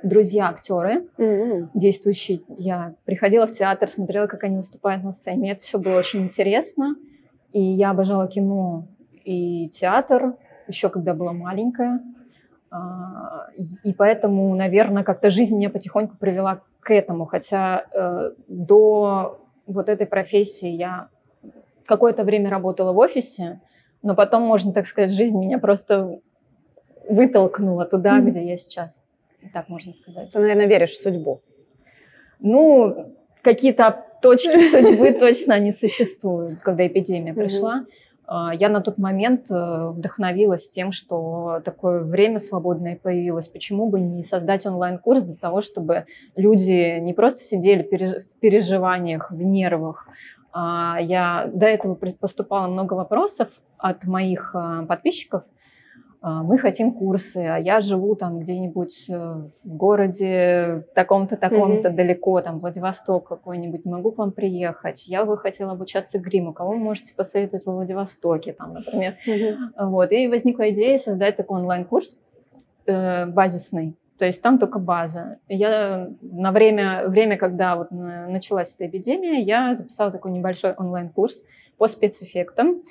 друзья 0.03 0.49
актеры, 0.49 1.05
mm-hmm. 1.19 1.69
действующие. 1.75 2.41
Я 2.49 2.95
приходила 3.05 3.47
в 3.47 3.53
театр, 3.53 3.89
смотрела, 3.89 4.27
как 4.27 4.43
они 4.43 4.57
выступают 4.57 5.05
на 5.05 5.13
сцене. 5.13 5.39
Мне 5.39 5.53
это 5.53 5.63
все 5.63 5.79
было 5.79 5.99
очень 5.99 6.23
интересно. 6.23 6.97
И 7.53 7.63
я 7.63 7.91
обожала 7.91 8.27
кино 8.27 8.89
и 9.25 9.69
театр, 9.69 10.35
еще 10.67 10.89
когда 10.89 11.15
была 11.15 11.33
маленькая. 11.33 12.01
А, 12.71 13.49
и 13.83 13.93
поэтому, 13.93 14.55
наверное, 14.55 15.03
как-то 15.03 15.31
жизнь 15.31 15.57
меня 15.57 15.71
потихоньку 15.71 16.17
привела 16.17 16.63
к 16.81 16.93
этому. 16.93 17.27
Хотя 17.27 17.85
э, 17.93 18.31
до 18.49 19.41
вот 19.67 19.89
этой 19.89 20.07
профессии 20.07 20.69
я 20.69 21.09
какое-то 21.87 22.25
время 22.25 22.51
работала 22.51 22.93
в 22.93 22.99
офисе, 22.99 23.61
но 24.03 24.15
потом, 24.15 24.43
можно 24.43 24.73
так 24.73 24.87
сказать, 24.87 25.11
жизнь 25.11 25.39
меня 25.39 25.59
просто 25.59 26.21
вытолкнула 27.09 27.85
туда, 27.85 28.19
mm-hmm. 28.19 28.31
где 28.31 28.45
я 28.45 28.57
сейчас. 28.57 29.05
Так 29.53 29.69
можно 29.69 29.93
сказать. 29.93 30.33
Ты, 30.33 30.39
наверное, 30.39 30.67
веришь 30.67 30.91
в 30.91 31.03
судьбу. 31.03 31.41
Ну, 32.39 33.15
какие-то 33.43 34.07
точки 34.23 34.71
судьбы 34.71 35.13
точно 35.13 35.59
не 35.59 35.73
существуют, 35.73 36.61
когда 36.61 36.87
эпидемия 36.87 37.35
пришла. 37.35 37.75
А, 37.75 37.85
я 38.53 38.69
на 38.69 38.81
тот 38.81 38.97
момент 38.99 39.51
э, 39.51 39.89
вдохновилась 39.89 40.71
тем, 40.71 40.93
что 40.93 41.61
такое 41.65 42.03
время 42.05 42.39
свободное 42.39 42.97
появилось. 42.97 43.49
Почему 43.49 43.89
бы 43.89 44.01
не 44.01 44.23
создать 44.23 44.67
онлайн-курс 44.67 45.23
для 45.23 45.35
того, 45.35 45.61
чтобы 45.61 46.05
люди 46.37 47.01
не 47.01 47.13
просто 47.13 47.41
сидели 47.41 47.83
в 47.83 48.39
переживаниях, 48.39 49.33
в 49.33 49.43
нервах. 49.43 50.07
А, 50.53 50.99
я 51.01 51.51
до 51.53 51.67
этого 51.67 51.95
поступала 51.95 52.69
много 52.69 52.95
вопросов 52.95 53.49
от 53.79 54.05
моих 54.05 54.53
а, 54.55 54.85
подписчиков– 54.85 55.45
а, 55.53 55.61
мы 56.23 56.59
хотим 56.59 56.93
курсы, 56.93 57.39
а 57.39 57.57
я 57.57 57.81
живу 57.81 58.15
там 58.15 58.41
где-нибудь 58.41 59.09
э, 59.09 59.15
в 59.15 59.51
городе 59.65 60.85
таком-то, 60.95 61.37
таком-то, 61.37 61.89
mm-hmm. 61.89 61.95
далеко, 61.95 62.41
там, 62.43 62.59
Владивосток 62.59 63.29
какой-нибудь, 63.29 63.87
могу 63.87 64.13
к 64.13 64.19
вам 64.19 64.33
приехать, 64.33 65.09
я 65.09 65.25
бы 65.25 65.39
хотела 65.39 65.73
обучаться 65.73 66.19
гриму, 66.19 66.53
кого 66.53 66.73
вы 66.73 66.77
можете 66.77 67.15
посоветовать 67.15 67.65
во 67.65 67.73
Владивостоке, 67.73 68.53
там, 68.53 68.75
например. 68.75 69.17
Mm-hmm. 69.27 69.89
Вот, 69.89 70.13
и 70.13 70.29
возникла 70.29 70.69
идея 70.71 70.99
создать 70.99 71.37
такой 71.37 71.61
онлайн-курс 71.61 72.19
э, 72.85 73.27
базисный, 73.27 73.97
то 74.19 74.27
есть 74.27 74.43
там 74.43 74.59
только 74.59 74.79
база. 74.79 75.39
Я 75.49 76.11
на 76.21 76.53
время, 76.53 77.05
время, 77.07 77.39
когда 77.39 77.77
вот 77.77 77.91
началась 77.91 78.75
эта 78.75 78.87
эпидемия, 78.87 79.41
я 79.41 79.75
записала 79.75 80.11
такой 80.11 80.33
небольшой 80.33 80.75
онлайн-курс 80.75 81.45
по 81.79 81.87
спецэффектам, 81.87 82.69
а, 82.79 82.83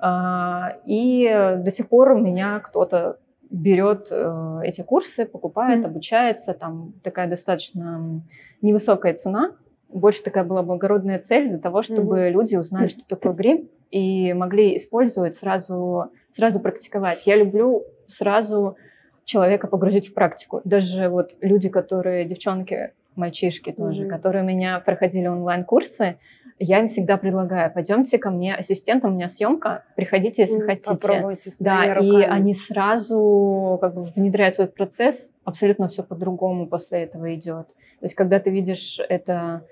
и 0.00 1.56
до 1.58 1.70
сих 1.70 1.88
пор 1.88 2.12
у 2.12 2.18
меня 2.18 2.60
кто-то 2.60 3.18
берет 3.50 4.08
э, 4.10 4.60
эти 4.64 4.82
курсы, 4.82 5.26
покупает, 5.26 5.84
mm-hmm. 5.84 5.88
обучается. 5.88 6.54
Там 6.54 6.94
такая 7.02 7.28
достаточно 7.28 8.22
невысокая 8.62 9.14
цена. 9.14 9.52
Больше 9.88 10.22
такая 10.22 10.44
была 10.44 10.62
благородная 10.62 11.18
цель 11.18 11.48
для 11.48 11.58
того, 11.58 11.82
чтобы 11.82 12.18
mm-hmm. 12.18 12.30
люди 12.30 12.56
узнали, 12.56 12.88
что 12.88 13.06
такое 13.06 13.32
грим, 13.32 13.68
и 13.90 14.32
могли 14.32 14.76
использовать 14.76 15.34
сразу, 15.36 16.10
сразу 16.28 16.60
практиковать. 16.60 17.26
Я 17.26 17.36
люблю 17.36 17.84
сразу 18.06 18.76
человека 19.24 19.68
погрузить 19.68 20.08
в 20.08 20.14
практику. 20.14 20.60
Даже 20.64 21.08
вот 21.08 21.34
люди, 21.40 21.68
которые, 21.68 22.24
девчонки, 22.24 22.92
мальчишки 23.14 23.72
тоже, 23.72 24.04
mm-hmm. 24.04 24.10
которые 24.10 24.44
у 24.44 24.46
меня 24.46 24.80
проходили 24.80 25.26
онлайн-курсы, 25.26 26.18
я 26.58 26.80
им 26.80 26.86
всегда 26.86 27.18
предлагаю, 27.18 27.72
пойдемте 27.72 28.18
ко 28.18 28.30
мне 28.30 28.54
ассистентом, 28.54 29.12
у 29.12 29.14
меня 29.14 29.28
съемка, 29.28 29.84
приходите, 29.94 30.42
если 30.42 30.60
хотите. 30.60 30.94
Попробуйте 30.94 31.50
Да, 31.60 31.94
руками. 31.94 32.22
и 32.22 32.22
они 32.22 32.54
сразу 32.54 33.78
как 33.80 33.94
бы 33.94 34.02
внедряют 34.02 34.54
свой 34.54 34.68
процесс, 34.68 35.32
абсолютно 35.44 35.88
все 35.88 36.02
по-другому 36.02 36.66
после 36.66 37.02
этого 37.02 37.34
идет. 37.34 37.68
То 37.68 38.04
есть, 38.04 38.14
когда 38.14 38.38
ты 38.38 38.50
видишь 38.50 39.00
это 39.06 39.64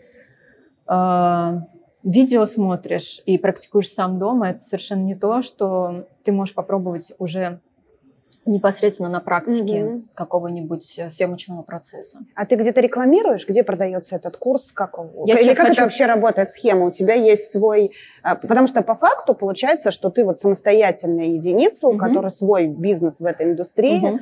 э, 0.87 1.61
видео 2.03 2.45
смотришь 2.45 3.23
и 3.25 3.39
практикуешь 3.39 3.89
сам 3.89 4.19
дома, 4.19 4.51
это 4.51 4.61
совершенно 4.61 5.03
не 5.05 5.15
то, 5.15 5.41
что 5.41 6.07
ты 6.23 6.33
можешь 6.33 6.55
попробовать 6.55 7.15
уже 7.19 7.61
непосредственно 8.47 9.09
на 9.09 9.21
практике 9.21 9.85
угу. 9.85 10.03
какого-нибудь 10.15 10.99
э, 10.99 11.11
съемочного 11.11 11.63
процесса. 11.63 12.21
А 12.35 12.47
ты 12.47 12.57
где-то 12.57 12.81
рекламируешь, 12.81 13.49
где 13.49 13.63
продается 13.63 14.17
этот 14.17 14.37
курс, 14.37 14.73
как, 14.73 14.97
Я 15.25 15.39
или 15.41 15.55
как 15.55 15.67
хочу... 15.67 15.73
это 15.73 15.83
вообще 15.83 16.07
работает 16.07 16.51
схема? 16.51 16.87
У 16.87 16.91
тебя 16.91 17.15
есть 17.15 17.51
свой, 17.51 17.93
а, 18.23 18.37
потому 18.37 18.67
что 18.67 18.83
по 18.83 18.95
факту 18.95 19.35
получается, 19.35 19.91
что 19.91 20.11
ты 20.11 20.25
вот 20.25 20.39
самостоятельная 20.39 21.27
единица, 21.27 21.89
угу. 21.89 21.97
у 21.97 21.99
которой 21.99 22.31
свой 22.31 22.67
бизнес 22.67 23.21
в 23.21 23.25
этой 23.25 23.47
индустрии, 23.47 24.07
угу. 24.07 24.21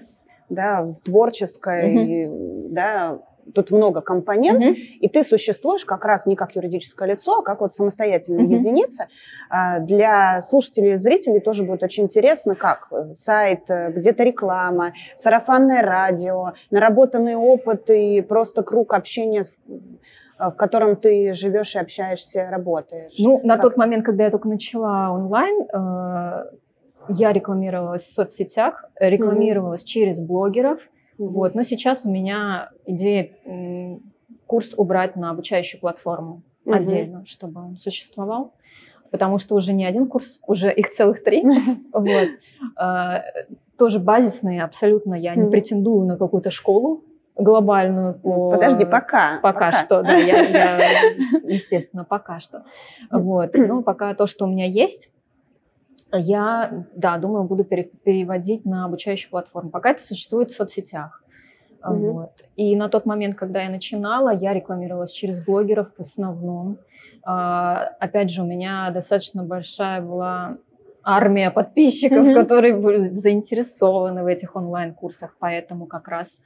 да, 0.49 0.83
в 0.83 1.01
творческой, 1.01 2.27
угу. 2.27 2.69
да, 2.71 3.19
тут 3.55 3.71
много 3.71 4.01
компонент, 4.01 4.61
mm-hmm. 4.61 4.75
и 4.75 5.09
ты 5.09 5.25
существуешь 5.25 5.85
как 5.85 6.05
раз 6.05 6.27
не 6.27 6.37
как 6.37 6.55
юридическое 6.57 7.09
лицо, 7.09 7.39
а 7.39 7.43
как 7.43 7.61
вот 7.61 7.75
самостоятельная 7.75 8.45
mm-hmm. 8.45 8.59
единица. 8.59 9.09
А, 9.51 9.81
для 9.81 10.41
слушателей 10.43 10.93
и 10.93 10.97
зрителей 10.97 11.41
тоже 11.41 11.65
будет 11.65 11.83
очень 11.83 12.05
интересно, 12.05 12.55
как 12.55 12.89
сайт, 13.15 13.65
где-то 13.69 14.25
реклама, 14.25 14.93
сарафанное 15.15 15.83
радио, 15.83 16.53
наработанный 16.71 17.37
опыт 17.37 17.91
и 17.91 18.21
просто 18.21 18.63
круг 18.63 18.95
общения 18.95 19.45
в 20.39 20.57
котором 20.57 20.97
ты 20.97 21.33
живешь 21.35 21.77
и 21.77 21.79
общаешься, 21.79 22.49
работаешь? 22.51 23.15
Ну, 23.19 23.41
на 23.45 23.55
как? 23.55 23.63
тот 23.63 23.77
момент, 23.77 24.05
когда 24.05 24.25
я 24.25 24.31
только 24.31 24.49
начала 24.49 25.13
онлайн, 25.13 25.69
э, 25.73 26.45
я 27.09 27.33
рекламировалась 27.33 28.03
в 28.03 28.13
соцсетях, 28.13 28.85
рекламировалась 28.99 29.83
mm-hmm. 29.83 29.87
через 29.87 30.21
блогеров, 30.21 30.81
вот. 31.29 31.55
Но 31.55 31.63
сейчас 31.63 32.07
у 32.07 32.11
меня 32.11 32.71
идея 32.87 33.31
курс 34.47 34.73
убрать 34.77 35.17
на 35.17 35.31
обучающую 35.31 35.81
платформу 35.81 36.43
угу. 36.65 36.75
отдельно, 36.75 37.25
чтобы 37.27 37.61
он 37.61 37.77
существовал. 37.77 38.53
Потому 39.11 39.37
что 39.39 39.55
уже 39.55 39.75
не 39.75 39.85
один 39.85 40.07
курс, 40.07 40.41
уже 40.47 40.73
их 40.73 40.91
целых 40.91 41.23
три. 41.23 41.45
Вот. 41.93 42.29
А, 42.77 43.23
тоже 43.77 43.99
базисные, 43.99 44.63
абсолютно. 44.63 45.15
Я 45.15 45.35
не 45.35 45.51
претендую 45.51 46.07
на 46.07 46.17
какую-то 46.17 46.51
школу 46.51 47.05
глобальную. 47.37 48.15
По... 48.15 48.53
Подожди, 48.53 48.85
пока. 48.85 49.39
Пока, 49.43 49.67
пока. 49.67 49.73
что, 49.73 50.03
да, 50.03 50.15
я, 50.15 50.43
я, 50.43 50.79
естественно, 51.45 52.05
пока 52.05 52.41
что. 52.41 52.65
Вот. 53.11 53.55
Но 53.55 53.83
пока 53.83 54.15
то, 54.15 54.27
что 54.27 54.47
у 54.47 54.49
меня 54.49 54.67
есть, 54.67 55.11
я, 56.13 56.87
да, 56.95 57.19
думаю, 57.19 57.45
буду 57.45 57.65
пере, 57.65 57.85
переводить 57.85 58.65
на 58.65 58.85
обучающую 58.85 59.31
платформу. 59.31 59.71
Пока 59.71 59.91
это 59.91 60.03
существует 60.03 60.51
в 60.51 60.55
соцсетях. 60.55 61.23
Mm-hmm. 61.83 62.11
Вот. 62.13 62.45
И 62.57 62.77
на 62.77 62.89
тот 62.89 63.07
момент, 63.07 63.35
когда 63.35 63.63
я 63.63 63.71
начинала, 63.71 64.31
я 64.35 64.55
рекламировалась 64.55 65.13
через 65.13 65.45
блогеров 65.45 65.95
в 65.97 66.01
основном. 66.01 66.79
А, 67.25 67.91
опять 67.99 68.31
же, 68.31 68.43
у 68.43 68.47
меня 68.47 68.91
достаточно 68.91 69.43
большая 69.43 70.01
была 70.01 70.59
армия 71.03 71.51
подписчиков, 71.51 72.27
mm-hmm. 72.27 72.35
которые 72.35 72.77
были 72.77 73.11
заинтересованы 73.11 74.23
в 74.23 74.27
этих 74.27 74.55
онлайн-курсах, 74.55 75.37
поэтому 75.39 75.87
как 75.87 76.09
раз 76.09 76.43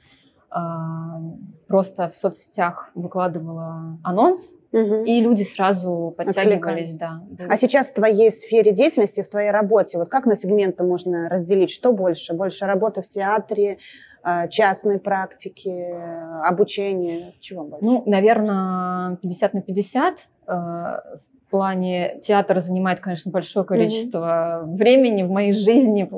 просто 1.67 2.07
в 2.07 2.13
соцсетях 2.13 2.89
выкладывала 2.95 3.99
анонс, 4.03 4.57
угу. 4.71 5.03
и 5.03 5.19
люди 5.19 5.43
сразу 5.43 6.13
подтягивались, 6.17 6.93
да. 6.93 7.21
А 7.49 7.57
сейчас 7.57 7.91
в 7.91 7.95
твоей 7.95 8.31
сфере 8.31 8.71
деятельности, 8.71 9.21
в 9.21 9.29
твоей 9.29 9.51
работе, 9.51 9.97
вот 9.97 10.09
как 10.09 10.25
на 10.25 10.35
сегменты 10.35 10.83
можно 10.83 11.27
разделить? 11.29 11.71
Что 11.71 11.91
больше? 11.91 12.33
Больше 12.33 12.65
работы 12.65 13.01
в 13.01 13.07
театре, 13.07 13.79
а, 14.23 14.47
частной 14.47 14.99
практики, 14.99 15.95
обучения? 16.43 17.33
Чего 17.39 17.63
больше? 17.63 17.85
Ну, 17.85 18.03
наверное, 18.05 19.17
50 19.17 19.53
на 19.53 19.61
50. 19.61 20.29
Э, 20.47 20.51
в 20.53 21.49
плане 21.49 22.19
театра 22.21 22.59
занимает, 22.59 22.99
конечно, 22.99 23.31
большое 23.31 23.65
количество 23.65 24.63
угу. 24.63 24.75
времени 24.75 25.23
в 25.23 25.29
моей 25.29 25.53
жизни, 25.53 26.09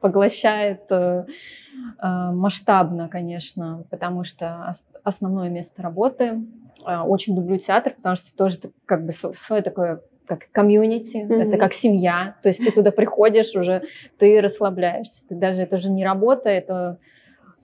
поглощает 0.00 0.82
э, 0.90 1.24
масштабно, 2.00 3.08
конечно, 3.08 3.84
потому 3.90 4.24
что 4.24 4.72
основное 5.04 5.48
место 5.48 5.82
работы 5.82 6.44
очень 6.84 7.36
люблю 7.36 7.58
театр, 7.58 7.94
потому 7.94 8.16
что 8.16 8.34
тоже 8.34 8.58
как 8.86 9.04
бы 9.04 9.12
свое 9.12 9.62
такое 9.62 10.02
как 10.30 10.48
комьюнити, 10.52 11.16
mm-hmm. 11.16 11.48
это 11.48 11.58
как 11.58 11.72
семья. 11.72 12.36
То 12.40 12.50
есть 12.50 12.64
ты 12.64 12.70
туда 12.70 12.92
приходишь 12.92 13.56
уже, 13.56 13.82
ты 14.16 14.40
расслабляешься. 14.40 15.26
Ты 15.26 15.34
даже 15.34 15.62
это 15.62 15.76
же 15.76 15.90
не 15.90 16.04
работа, 16.04 16.48
это 16.48 16.98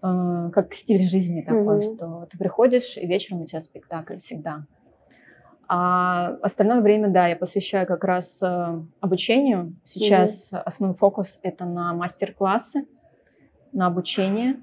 э, 0.03 0.51
как 0.53 0.75
стиль 0.75 0.99
жизни 0.99 1.43
такой, 1.43 1.79
mm-hmm. 1.79 1.97
что 1.97 2.27
ты 2.29 2.37
приходишь 2.37 2.97
и 2.97 3.07
вечером 3.07 3.43
у 3.43 3.47
тебя 3.47 3.61
спектакль 3.61 4.17
всегда. 4.17 4.65
А 5.69 6.37
остальное 6.43 6.81
время, 6.81 7.07
да, 7.09 7.29
я 7.29 7.37
посвящаю 7.37 7.87
как 7.87 8.03
раз 8.03 8.43
э, 8.43 8.81
обучению. 9.01 9.77
Сейчас 9.85 10.53
mm-hmm. 10.53 10.63
основной 10.65 10.97
фокус 10.97 11.39
это 11.45 11.67
на 11.67 11.95
мастер-классы, 11.95 12.87
на 13.77 13.87
обучение 13.87 14.57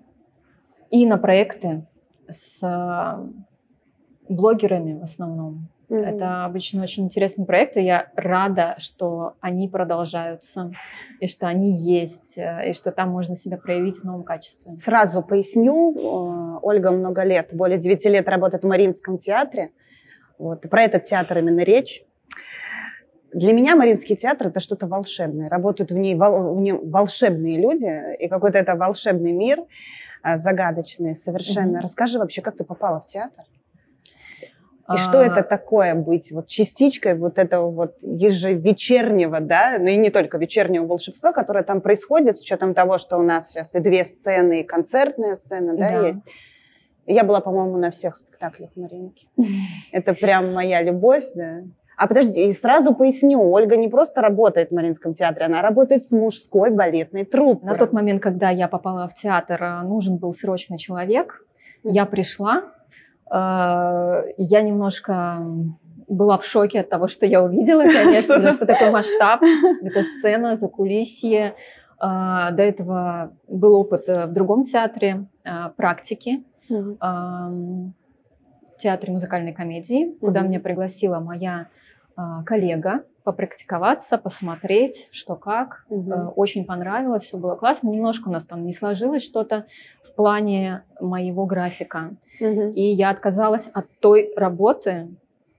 и 0.90 1.06
на 1.06 1.18
проекты 1.18 1.86
с 2.28 2.64
э, 2.64 4.28
блогерами 4.28 5.00
в 5.00 5.04
основном. 5.04 5.70
Mm-hmm. 5.90 6.04
Это 6.04 6.46
обычно 6.46 6.82
очень 6.82 7.04
интересные 7.04 7.46
проекты. 7.46 7.82
Я 7.82 8.12
рада, 8.16 8.76
что 8.80 9.36
они 9.40 9.68
продолжаются, 9.68 10.72
и 11.20 11.28
что 11.28 11.48
они 11.48 11.72
есть, 11.72 12.40
э, 12.40 12.72
и 12.72 12.74
что 12.74 12.92
там 12.92 13.10
можно 13.10 13.36
себя 13.36 13.58
проявить 13.58 14.00
в 14.00 14.04
новом 14.04 14.24
качестве. 14.24 14.76
Сразу 14.76 15.22
поясню. 15.22 16.60
Ольга 16.64 16.92
много 16.92 17.24
лет, 17.24 17.50
более 17.54 17.78
9 17.78 18.06
лет 18.06 18.28
работает 18.28 18.64
в 18.64 18.68
Мариинском 18.68 19.20
театре. 19.20 19.70
Вот. 20.40 20.66
И 20.66 20.68
про 20.68 20.82
этот 20.82 21.04
театр 21.04 21.38
именно 21.38 21.62
речь. 21.62 22.04
Для 23.34 23.54
меня 23.54 23.76
Мариинский 23.76 24.16
театр– 24.16 24.48
это 24.50 24.60
что-то 24.60 24.88
волшебное. 24.88 25.50
Работают 25.50 25.92
в, 25.92 25.98
ней, 25.98 26.16
в 26.16 26.60
нем 26.60 26.90
волшебные 26.90 27.60
люди, 27.60 28.16
и 28.20 28.28
какой-то 28.28 28.58
это 28.58 28.76
волшебный 28.76 29.32
мир, 29.32 29.60
э, 30.24 30.38
загадочный 30.38 31.16
совершенно. 31.16 31.78
Mm-hmm. 31.78 31.82
Расскажи 31.82 32.20
вообще, 32.20 32.42
как 32.42 32.58
ты 32.58 32.64
попала 32.64 33.02
в 33.02 33.06
театр? 33.06 33.46
И 34.94 34.98
что 34.98 35.22
это 35.22 35.40
а. 35.40 35.44
такое 35.44 35.96
быть 35.96 36.32
вот 36.32 36.48
частичкой 36.48 37.16
вот 37.16 37.40
этого 37.40 37.72
вот 37.72 37.96
ежевечернего, 38.02 39.40
да, 39.40 39.78
ну 39.80 39.88
и 39.88 39.96
не 39.96 40.10
только 40.10 40.38
вечернего 40.38 40.86
волшебства, 40.86 41.32
которое 41.32 41.64
там 41.64 41.80
происходит, 41.80 42.38
с 42.38 42.42
учетом 42.42 42.74
того, 42.74 42.98
что 42.98 43.18
у 43.18 43.22
нас 43.22 43.50
сейчас 43.50 43.76
и 43.76 43.80
две 43.80 44.04
сцены, 44.04 44.60
и 44.60 44.64
концертная 44.64 45.38
сцена, 45.38 45.78
да, 45.78 45.90
да. 45.90 46.08
есть. 46.08 46.24
Я 47.06 47.24
была, 47.24 47.40
по-моему, 47.40 47.78
на 47.78 47.92
всех 47.92 48.16
спектаклях 48.18 48.72
Маринки. 48.76 49.28
Это 49.94 50.14
прям 50.14 50.54
моя 50.54 50.82
любовь, 50.82 51.28
да. 51.34 51.62
А 51.98 52.08
подожди, 52.08 52.48
и 52.48 52.52
сразу 52.52 52.96
поясню, 52.96 53.42
Ольга 53.42 53.78
не 53.78 53.88
просто 53.88 54.22
работает 54.22 54.70
в 54.70 54.74
Мариинском 54.74 55.14
театре, 55.14 55.46
она 55.46 55.62
работает 55.62 56.02
с 56.02 56.12
мужской 56.12 56.70
балетной 56.72 57.26
труппой. 57.26 57.72
На 57.72 57.78
тот 57.78 57.94
момент, 57.94 58.22
когда 58.22 58.50
я 58.50 58.68
попала 58.68 59.08
в 59.08 59.14
театр, 59.14 59.62
э, 59.62 59.82
нужен 59.84 60.18
был 60.18 60.34
срочный 60.34 60.78
человек. 60.78 61.46
Я 61.84 62.06
пришла, 62.06 62.64
Э, 63.34 64.24
я 64.38 64.62
немножко 64.62 65.40
была 66.08 66.38
в 66.38 66.46
шоке 66.46 66.82
от 66.82 66.90
того, 66.90 67.08
что 67.08 67.26
я 67.26 67.42
увидела, 67.42 67.84
конечно, 68.04 68.36
потому 68.36 68.54
что 68.54 68.66
такой 68.66 68.92
масштаб, 68.92 69.42
это 69.84 70.04
сцена, 70.04 70.56
закулисье. 70.56 71.56
Э, 72.02 72.52
до 72.52 72.62
этого 72.62 73.34
был 73.48 73.76
опыт 73.76 74.08
в 74.08 74.28
другом 74.28 74.64
театре, 74.64 75.26
практики, 75.76 76.44
в 76.70 76.98
театре 78.84 79.12
музыкальной 79.12 79.54
комедии, 79.54 80.16
куда 80.20 80.42
меня 80.42 80.60
пригласила 80.60 81.20
моя 81.20 81.68
коллега 82.46 83.04
попрактиковаться, 83.24 84.18
посмотреть, 84.18 85.10
что 85.12 85.36
как. 85.36 85.86
Угу. 85.90 86.34
Очень 86.36 86.66
понравилось, 86.66 87.24
все 87.24 87.38
было 87.38 87.56
классно. 87.56 87.90
Немножко 87.90 88.28
у 88.28 88.32
нас 88.32 88.46
там 88.46 88.66
не 88.66 88.74
сложилось 88.74 89.24
что-то 89.24 89.66
в 90.04 90.14
плане 90.14 90.84
моего 91.00 91.46
графика. 91.46 92.12
Угу. 92.42 92.72
И 92.76 92.82
я 92.82 93.10
отказалась 93.10 93.70
от 93.74 93.88
той 94.00 94.32
работы 94.36 95.08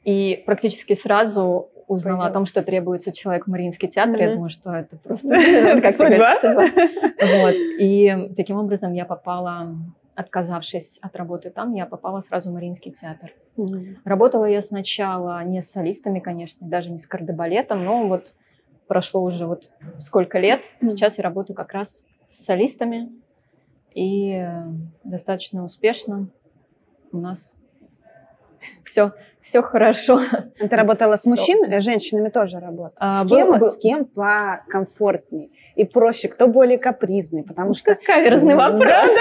и 0.04 0.42
практически 0.44 0.92
сразу 0.92 1.70
узнала 1.86 2.18
Понятно. 2.18 2.30
о 2.30 2.34
том, 2.34 2.44
что 2.44 2.62
требуется 2.62 3.12
человек 3.12 3.46
в 3.46 3.50
Мариинский 3.50 3.88
театр. 3.88 4.16
Mm-hmm. 4.16 4.28
Я 4.28 4.34
думаю, 4.34 4.48
что 4.48 4.72
это 4.72 4.96
просто 4.96 5.28
как 5.82 5.90
судьба. 5.90 6.36
Вот. 6.42 7.54
И 7.78 8.30
таким 8.36 8.56
образом 8.56 8.92
я 8.92 9.04
попала 9.04 9.76
отказавшись 10.14 10.98
от 11.02 11.16
работы 11.16 11.50
там, 11.50 11.74
я 11.74 11.86
попала 11.86 12.20
сразу 12.20 12.50
в 12.50 12.54
Мариинский 12.54 12.92
театр. 12.92 13.32
Mm-hmm. 13.56 13.98
Работала 14.04 14.44
я 14.44 14.62
сначала 14.62 15.42
не 15.44 15.60
с 15.60 15.70
солистами, 15.70 16.20
конечно, 16.20 16.66
даже 16.66 16.90
не 16.90 16.98
с 16.98 17.06
кардебалетом, 17.06 17.84
но 17.84 18.06
вот 18.06 18.34
прошло 18.86 19.22
уже 19.22 19.46
вот 19.46 19.70
сколько 19.98 20.38
лет. 20.38 20.62
Mm-hmm. 20.62 20.88
Сейчас 20.88 21.18
я 21.18 21.24
работаю 21.24 21.56
как 21.56 21.72
раз 21.72 22.06
с 22.26 22.44
солистами 22.44 23.10
и 23.94 24.46
достаточно 25.04 25.64
успешно. 25.64 26.28
У 27.12 27.18
нас 27.18 27.58
все, 28.82 29.12
все 29.40 29.62
хорошо. 29.62 30.20
Ты 30.58 30.74
работала 30.74 31.16
с 31.16 31.26
мужчинами, 31.26 31.78
с 31.78 31.82
женщинами 31.82 32.28
тоже 32.30 32.60
работала. 32.60 32.92
А, 32.98 33.24
с, 33.24 33.28
кем, 33.28 33.50
был, 33.50 33.66
с 33.66 33.76
кем 33.76 34.04
покомфортней 34.06 35.52
и 35.74 35.84
проще, 35.84 36.28
кто 36.28 36.46
более 36.48 36.78
капризный, 36.78 37.42
потому 37.42 37.74
что... 37.74 37.96
Каверзный 38.06 38.54
вопрос. 38.54 39.10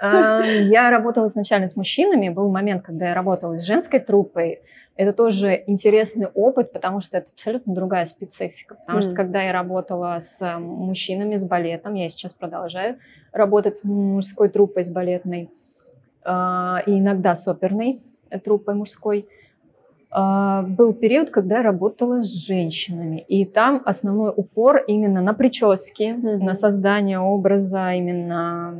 Да. 0.00 0.40
Я 0.44 0.90
работала 0.90 1.26
изначально 1.26 1.68
с 1.68 1.76
мужчинами. 1.76 2.28
Был 2.28 2.50
момент, 2.50 2.84
когда 2.84 3.08
я 3.08 3.14
работала 3.14 3.56
с 3.56 3.62
женской 3.62 4.00
труппой. 4.00 4.62
Это 4.96 5.12
тоже 5.12 5.62
интересный 5.66 6.26
опыт, 6.26 6.72
потому 6.72 7.00
что 7.00 7.18
это 7.18 7.30
абсолютно 7.32 7.72
другая 7.74 8.04
специфика. 8.04 8.74
Потому 8.74 8.98
mm. 8.98 9.02
что 9.02 9.14
когда 9.14 9.42
я 9.42 9.52
работала 9.52 10.18
с 10.20 10.58
мужчинами, 10.58 11.36
с 11.36 11.44
балетом, 11.44 11.94
я 11.94 12.08
сейчас 12.08 12.34
продолжаю 12.34 12.98
работать 13.32 13.76
с 13.76 13.84
мужской 13.84 14.48
труппой, 14.48 14.84
с 14.84 14.90
балетной, 14.90 15.50
а, 16.24 16.82
и 16.86 16.98
иногда 16.98 17.34
с 17.34 17.48
оперной, 17.48 18.02
труппой 18.38 18.74
мужской, 18.74 19.26
а, 20.14 20.62
был 20.62 20.92
период, 20.92 21.30
когда 21.30 21.56
я 21.58 21.62
работала 21.62 22.20
с 22.20 22.26
женщинами. 22.26 23.24
И 23.28 23.46
там 23.46 23.80
основной 23.84 24.32
упор 24.36 24.76
именно 24.86 25.22
на 25.22 25.32
прически, 25.32 26.02
mm-hmm. 26.02 26.36
на 26.38 26.52
создание 26.52 27.18
образа, 27.18 27.92
именно 27.92 28.76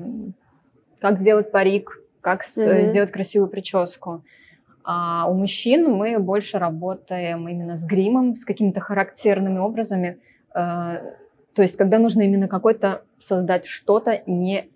как 1.00 1.18
сделать 1.18 1.50
парик, 1.50 2.02
как 2.20 2.42
mm-hmm. 2.42 2.84
сделать 2.84 3.10
красивую 3.10 3.48
прическу. 3.48 4.22
А 4.84 5.26
у 5.26 5.34
мужчин 5.34 5.90
мы 5.90 6.18
больше 6.18 6.58
работаем 6.58 7.48
именно 7.48 7.76
с 7.76 7.84
гримом, 7.86 8.34
с 8.34 8.44
какими-то 8.44 8.80
характерными 8.80 9.58
образами. 9.58 10.18
А, 10.54 11.00
то 11.54 11.62
есть, 11.62 11.76
когда 11.76 11.98
нужно 11.98 12.22
именно 12.22 12.46
какой-то 12.46 13.02
создать 13.18 13.64
что-то 13.64 14.22
не 14.26 14.68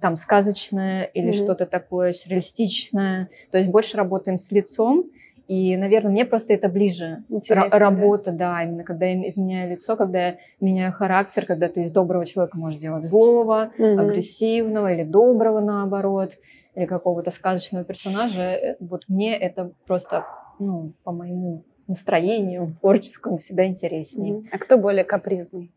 там 0.00 0.16
сказочное 0.16 1.04
или 1.04 1.30
mm-hmm. 1.30 1.32
что-то 1.32 1.66
такое 1.66 2.12
сюрреалистичное. 2.12 3.28
То 3.50 3.58
есть 3.58 3.70
больше 3.70 3.96
работаем 3.96 4.38
с 4.38 4.50
лицом. 4.50 5.04
И, 5.46 5.76
наверное, 5.76 6.12
мне 6.12 6.24
просто 6.24 6.54
это 6.54 6.68
ближе. 6.68 7.24
Р- 7.28 7.68
работа, 7.72 8.30
да? 8.30 8.54
да, 8.54 8.62
именно 8.62 8.84
когда 8.84 9.06
я 9.06 9.26
изменяю 9.26 9.72
лицо, 9.72 9.96
когда 9.96 10.28
я 10.28 10.36
меняю 10.60 10.92
характер, 10.92 11.44
когда 11.44 11.68
ты 11.68 11.80
из 11.80 11.90
доброго 11.90 12.24
человека 12.24 12.56
можешь 12.56 12.80
делать 12.80 13.04
злого, 13.04 13.72
mm-hmm. 13.76 14.00
агрессивного 14.00 14.92
или 14.92 15.02
доброго 15.02 15.58
наоборот, 15.58 16.36
или 16.76 16.86
какого-то 16.86 17.32
сказочного 17.32 17.84
персонажа. 17.84 18.42
Э, 18.42 18.76
вот 18.78 19.04
мне 19.08 19.36
это 19.36 19.72
просто, 19.86 20.24
ну, 20.60 20.92
по 21.02 21.10
моему 21.10 21.64
настроению 21.88 22.76
творческому 22.80 23.38
всегда 23.38 23.66
интереснее. 23.66 24.34
Mm-hmm. 24.34 24.48
А 24.52 24.58
кто 24.58 24.78
более 24.78 25.02
капризный? 25.02 25.72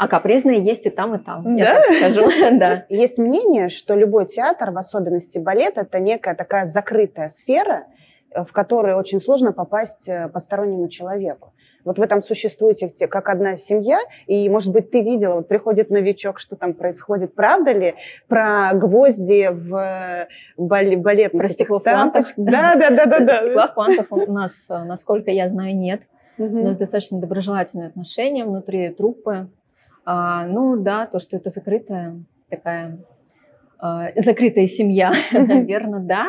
А 0.00 0.08
капризные 0.08 0.62
есть 0.62 0.86
и 0.86 0.90
там, 0.90 1.14
и 1.14 1.18
там, 1.18 1.44
да? 1.44 1.50
я 1.50 1.74
так 1.74 2.14
скажу. 2.14 2.30
да. 2.58 2.86
Есть 2.88 3.18
мнение, 3.18 3.68
что 3.68 3.94
любой 3.94 4.24
театр, 4.24 4.70
в 4.70 4.78
особенности 4.78 5.38
балет, 5.38 5.76
это 5.76 6.00
некая 6.00 6.34
такая 6.34 6.64
закрытая 6.64 7.28
сфера, 7.28 7.84
э, 8.34 8.42
в 8.42 8.50
которой 8.50 8.94
очень 8.94 9.20
сложно 9.20 9.52
попасть 9.52 10.08
э, 10.08 10.30
постороннему 10.30 10.88
человеку. 10.88 11.52
Вот 11.84 11.98
вы 11.98 12.06
там 12.06 12.22
существуете 12.22 12.88
как 13.08 13.28
одна 13.28 13.56
семья, 13.56 13.98
и, 14.26 14.48
может 14.48 14.72
быть, 14.72 14.90
ты 14.90 15.02
видела, 15.02 15.34
вот 15.34 15.48
приходит 15.48 15.90
новичок, 15.90 16.38
что 16.38 16.56
там 16.56 16.72
происходит. 16.72 17.34
Правда 17.34 17.72
ли 17.72 17.94
про 18.26 18.70
гвозди 18.72 19.50
в 19.52 19.76
э, 19.76 20.28
балет? 20.56 21.32
Про 21.32 21.46
стекло 21.46 21.78
в 21.78 21.84
Да, 22.38 22.74
да, 22.74 22.88
да, 22.88 23.04
да. 23.04 23.20
да. 23.20 23.34
Стекло 23.44 23.68
в 23.68 24.28
у 24.28 24.32
нас, 24.32 24.66
насколько 24.70 25.30
я 25.30 25.46
знаю, 25.46 25.76
нет. 25.76 26.04
У 26.38 26.64
нас 26.64 26.78
достаточно 26.78 27.20
доброжелательные 27.20 27.88
отношения 27.88 28.46
внутри 28.46 28.88
труппы. 28.88 29.50
А, 30.12 30.44
ну 30.44 30.76
да, 30.76 31.06
то, 31.06 31.20
что 31.20 31.36
это 31.36 31.50
закрытая 31.50 32.24
такая 32.48 32.98
а, 33.78 34.08
закрытая 34.16 34.66
семья, 34.66 35.12
наверное, 35.32 36.00
да. 36.00 36.26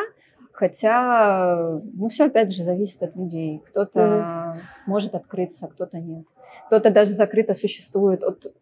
Хотя, 0.52 1.80
ну, 1.92 2.06
все 2.06 2.26
опять 2.26 2.54
же 2.54 2.62
зависит 2.62 3.02
от 3.02 3.16
людей. 3.16 3.60
Кто-то 3.66 4.00
mm-hmm. 4.00 4.60
может 4.86 5.16
открыться, 5.16 5.66
кто-то 5.66 5.98
нет. 5.98 6.28
Кто-то 6.66 6.92
даже 6.92 7.10
закрыто 7.10 7.54
существует 7.54 8.22
от 8.22 8.54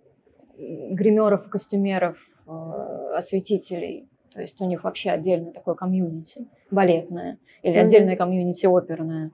гримеров, 0.56 1.50
костюмеров, 1.50 2.16
а, 2.46 3.18
осветителей. 3.18 4.08
То 4.40 4.44
есть 4.44 4.58
у 4.62 4.64
них 4.64 4.84
вообще 4.84 5.10
отдельное 5.10 5.52
такое 5.52 5.74
комьюнити 5.74 6.48
балетное 6.70 7.36
или 7.60 7.76
mm-hmm. 7.76 7.84
отдельное 7.84 8.16
комьюнити 8.16 8.64
оперное. 8.64 9.32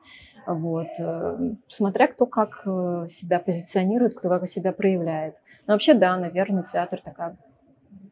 Вот. 0.48 0.88
Э, 0.98 1.38
смотря 1.68 2.08
кто 2.08 2.26
как 2.26 2.62
э, 2.66 3.06
себя 3.06 3.38
позиционирует, 3.38 4.16
кто 4.16 4.28
как 4.28 4.48
себя 4.48 4.72
проявляет. 4.72 5.36
Но 5.68 5.74
вообще, 5.74 5.94
да, 5.94 6.16
наверное, 6.16 6.64
театр 6.64 7.00
такая 7.00 7.36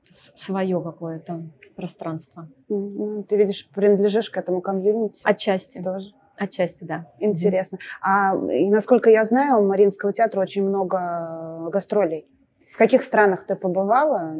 свое 0.04 0.80
какое-то 0.80 1.42
пространство. 1.74 2.48
Ну, 2.68 3.24
ты 3.24 3.38
видишь, 3.38 3.68
принадлежишь 3.70 4.30
к 4.30 4.36
этому 4.36 4.60
комьюнити? 4.60 5.22
Отчасти. 5.24 5.82
Тоже. 5.82 6.12
Отчасти, 6.36 6.84
да. 6.84 7.10
Интересно. 7.18 7.78
А 8.00 8.36
и 8.36 8.70
насколько 8.70 9.10
я 9.10 9.24
знаю, 9.24 9.58
у 9.58 9.66
Мариинского 9.66 10.12
театра 10.12 10.40
очень 10.40 10.62
много 10.62 11.68
гастролей. 11.72 12.28
В 12.72 12.78
каких 12.78 13.02
странах 13.02 13.44
ты 13.46 13.56
побывала? 13.56 14.36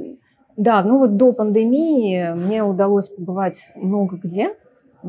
Да, 0.56 0.82
ну 0.84 0.98
вот 0.98 1.16
до 1.16 1.32
пандемии 1.32 2.32
мне 2.34 2.62
удалось 2.62 3.08
побывать 3.08 3.72
много 3.74 4.16
где. 4.16 4.54
Э, 5.02 5.08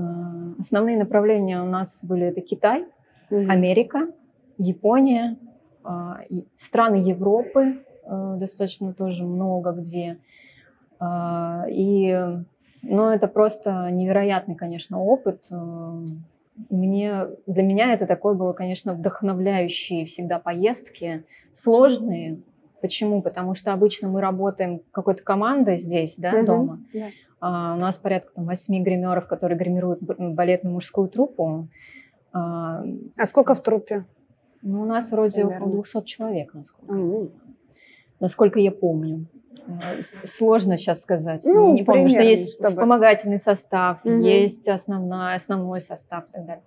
основные 0.60 0.98
направления 0.98 1.62
у 1.62 1.66
нас 1.66 2.04
были 2.04 2.26
это 2.26 2.42
Китай, 2.42 2.86
mm-hmm. 3.30 3.48
Америка, 3.50 4.08
Япония, 4.58 5.38
э, 5.84 5.90
страны 6.56 6.96
Европы 6.96 7.84
э, 8.04 8.36
достаточно 8.38 8.94
тоже 8.94 9.26
много 9.26 9.72
где. 9.72 10.18
И, 11.70 12.18
ну, 12.82 13.10
это 13.10 13.28
просто 13.28 13.90
невероятный, 13.92 14.56
конечно, 14.56 15.02
опыт. 15.02 15.50
Мне, 16.70 17.28
для 17.46 17.64
меня 17.64 17.92
это 17.94 18.08
такое 18.08 18.34
было, 18.34 18.54
конечно, 18.54 18.94
вдохновляющие 18.94 20.06
всегда 20.06 20.40
поездки, 20.40 21.26
сложные, 21.52 22.40
Почему? 22.82 23.22
Потому 23.22 23.54
что 23.54 23.74
обычно 23.74 24.08
мы 24.10 24.22
работаем 24.22 24.82
какой-то 24.92 25.24
командой 25.24 25.78
здесь, 25.78 26.16
да, 26.18 26.34
угу, 26.36 26.46
дома. 26.46 26.80
Да. 26.94 27.08
А, 27.40 27.76
у 27.76 27.80
нас 27.80 27.98
порядка 27.98 28.34
там, 28.34 28.46
восьми 28.46 28.82
гримеров, 28.82 29.28
которые 29.28 29.58
гримируют 29.58 30.02
балетную 30.02 30.74
мужскую 30.74 31.10
труппу. 31.10 31.68
А, 32.34 32.84
а 33.18 33.26
сколько 33.26 33.56
в 33.56 33.62
труппе? 33.62 34.06
Ну, 34.62 34.82
у 34.82 34.86
нас 34.86 35.12
вроде 35.12 35.42
Примерно. 35.42 35.68
около 35.68 35.84
200 35.84 36.04
человек, 36.06 36.54
насколько, 36.54 36.92
угу. 36.92 37.32
насколько 38.20 38.60
я 38.60 38.72
помню. 38.72 39.28
А, 39.68 40.02
сложно 40.24 40.78
сейчас 40.78 41.02
сказать. 41.02 41.44
Ну, 41.46 41.68
не, 41.68 41.74
не 41.74 41.84
помню, 41.84 42.10
что 42.10 42.22
есть 42.22 42.56
чтобы... 42.56 42.70
вспомогательный 42.70 43.40
состав, 43.40 44.04
угу. 44.04 44.16
есть 44.16 44.68
основной, 44.68 45.36
основной 45.36 45.82
состав 45.82 46.28
и 46.30 46.32
так 46.32 46.46
далее. 46.46 46.64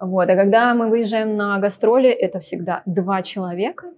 Вот. 0.00 0.28
А 0.28 0.34
когда 0.34 0.74
мы 0.74 0.88
выезжаем 0.88 1.36
на 1.36 1.58
гастроли, 1.58 2.10
это 2.10 2.40
всегда 2.40 2.82
два 2.86 3.22
человека. 3.22 3.92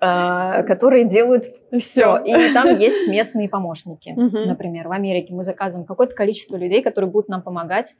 А, 0.00 0.62
которые 0.62 1.04
делают 1.04 1.46
все. 1.76 2.18
И 2.18 2.52
там 2.52 2.78
есть 2.78 3.08
местные 3.08 3.48
помощники. 3.48 4.10
Например, 4.10 4.88
в 4.88 4.92
Америке 4.92 5.34
мы 5.34 5.42
заказываем 5.42 5.86
какое-то 5.86 6.14
количество 6.14 6.56
людей, 6.56 6.82
которые 6.82 7.10
будут 7.10 7.28
нам 7.28 7.42
помогать 7.42 7.96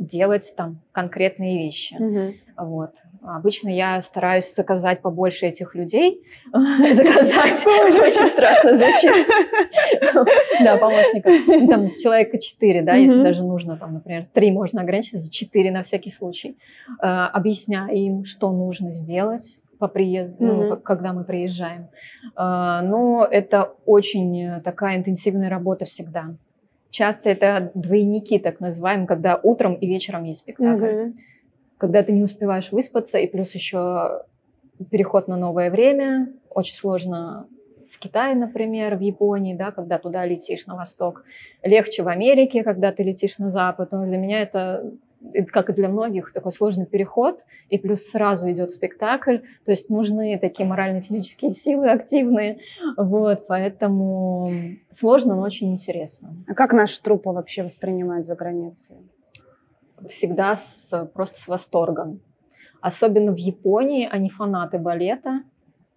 делать 0.00 0.54
там 0.56 0.80
конкретные 0.92 1.58
вещи. 1.58 1.94
Угу. 1.94 2.66
Вот. 2.66 2.94
Обычно 3.22 3.68
я 3.68 4.00
стараюсь 4.00 4.52
заказать 4.54 5.02
побольше 5.02 5.46
этих 5.46 5.74
людей. 5.74 6.22
Заказать 6.52 7.66
очень 7.66 8.28
страшно 8.28 8.76
звучит. 8.76 9.12
Да, 10.64 10.76
помощников. 10.78 11.34
Там 11.68 11.94
человека 11.96 12.38
четыре, 12.38 12.82
да, 12.82 12.94
если 12.94 13.22
даже 13.22 13.44
нужно, 13.44 13.76
там, 13.76 13.94
например, 13.94 14.24
три 14.32 14.50
можно 14.50 14.80
ограничить, 14.80 15.30
четыре 15.30 15.70
на 15.70 15.82
всякий 15.82 16.10
случай. 16.10 16.56
А, 17.00 17.28
объясняя 17.28 17.94
им, 17.94 18.24
что 18.24 18.50
нужно 18.52 18.92
сделать, 18.92 19.58
по 19.80 19.88
приезду, 19.88 20.44
mm-hmm. 20.44 20.68
ну, 20.68 20.76
когда 20.76 21.12
мы 21.12 21.24
приезжаем. 21.24 21.88
А, 22.36 22.82
но 22.82 23.26
это 23.28 23.72
очень 23.86 24.60
такая 24.62 24.96
интенсивная 24.96 25.50
работа 25.50 25.84
всегда. 25.84 26.36
Часто 26.90 27.30
это 27.30 27.72
двойники, 27.74 28.38
так 28.38 28.60
называемые, 28.60 29.08
когда 29.08 29.40
утром 29.42 29.74
и 29.74 29.86
вечером 29.86 30.24
есть 30.24 30.40
спектакль. 30.40 30.84
Mm-hmm. 30.84 31.14
Когда 31.78 32.02
ты 32.02 32.12
не 32.12 32.22
успеваешь 32.22 32.70
выспаться, 32.70 33.18
и 33.18 33.26
плюс 33.26 33.54
еще 33.54 34.22
переход 34.90 35.28
на 35.28 35.36
новое 35.36 35.70
время. 35.70 36.32
Очень 36.50 36.76
сложно 36.76 37.46
в 37.84 37.98
Китае, 37.98 38.34
например, 38.34 38.96
в 38.96 39.00
Японии, 39.00 39.54
да, 39.54 39.72
когда 39.72 39.98
туда 39.98 40.24
летишь 40.24 40.66
на 40.66 40.76
восток. 40.76 41.24
Легче 41.62 42.02
в 42.02 42.08
Америке, 42.08 42.62
когда 42.62 42.92
ты 42.92 43.02
летишь 43.02 43.38
на 43.38 43.50
запад. 43.50 43.92
Но 43.92 44.04
для 44.04 44.18
меня 44.18 44.42
это 44.42 44.92
как 45.52 45.70
и 45.70 45.72
для 45.72 45.88
многих, 45.88 46.32
такой 46.32 46.52
сложный 46.52 46.86
переход, 46.86 47.44
и 47.68 47.78
плюс 47.78 48.02
сразу 48.02 48.50
идет 48.50 48.70
спектакль, 48.70 49.38
то 49.64 49.70
есть 49.70 49.90
нужны 49.90 50.38
такие 50.38 50.68
морально-физические 50.68 51.50
силы 51.50 51.90
активные, 51.90 52.58
вот, 52.96 53.46
поэтому 53.46 54.52
сложно, 54.90 55.36
но 55.36 55.42
очень 55.42 55.72
интересно. 55.72 56.34
А 56.46 56.54
как 56.54 56.72
наши 56.72 57.02
трупы 57.02 57.30
вообще 57.30 57.62
воспринимают 57.62 58.26
за 58.26 58.34
границей? 58.34 58.96
Всегда 60.08 60.56
с, 60.56 61.10
просто 61.12 61.38
с 61.38 61.48
восторгом. 61.48 62.20
Особенно 62.80 63.32
в 63.34 63.38
Японии 63.38 64.08
они 64.10 64.30
фанаты 64.30 64.78
балета, 64.78 65.42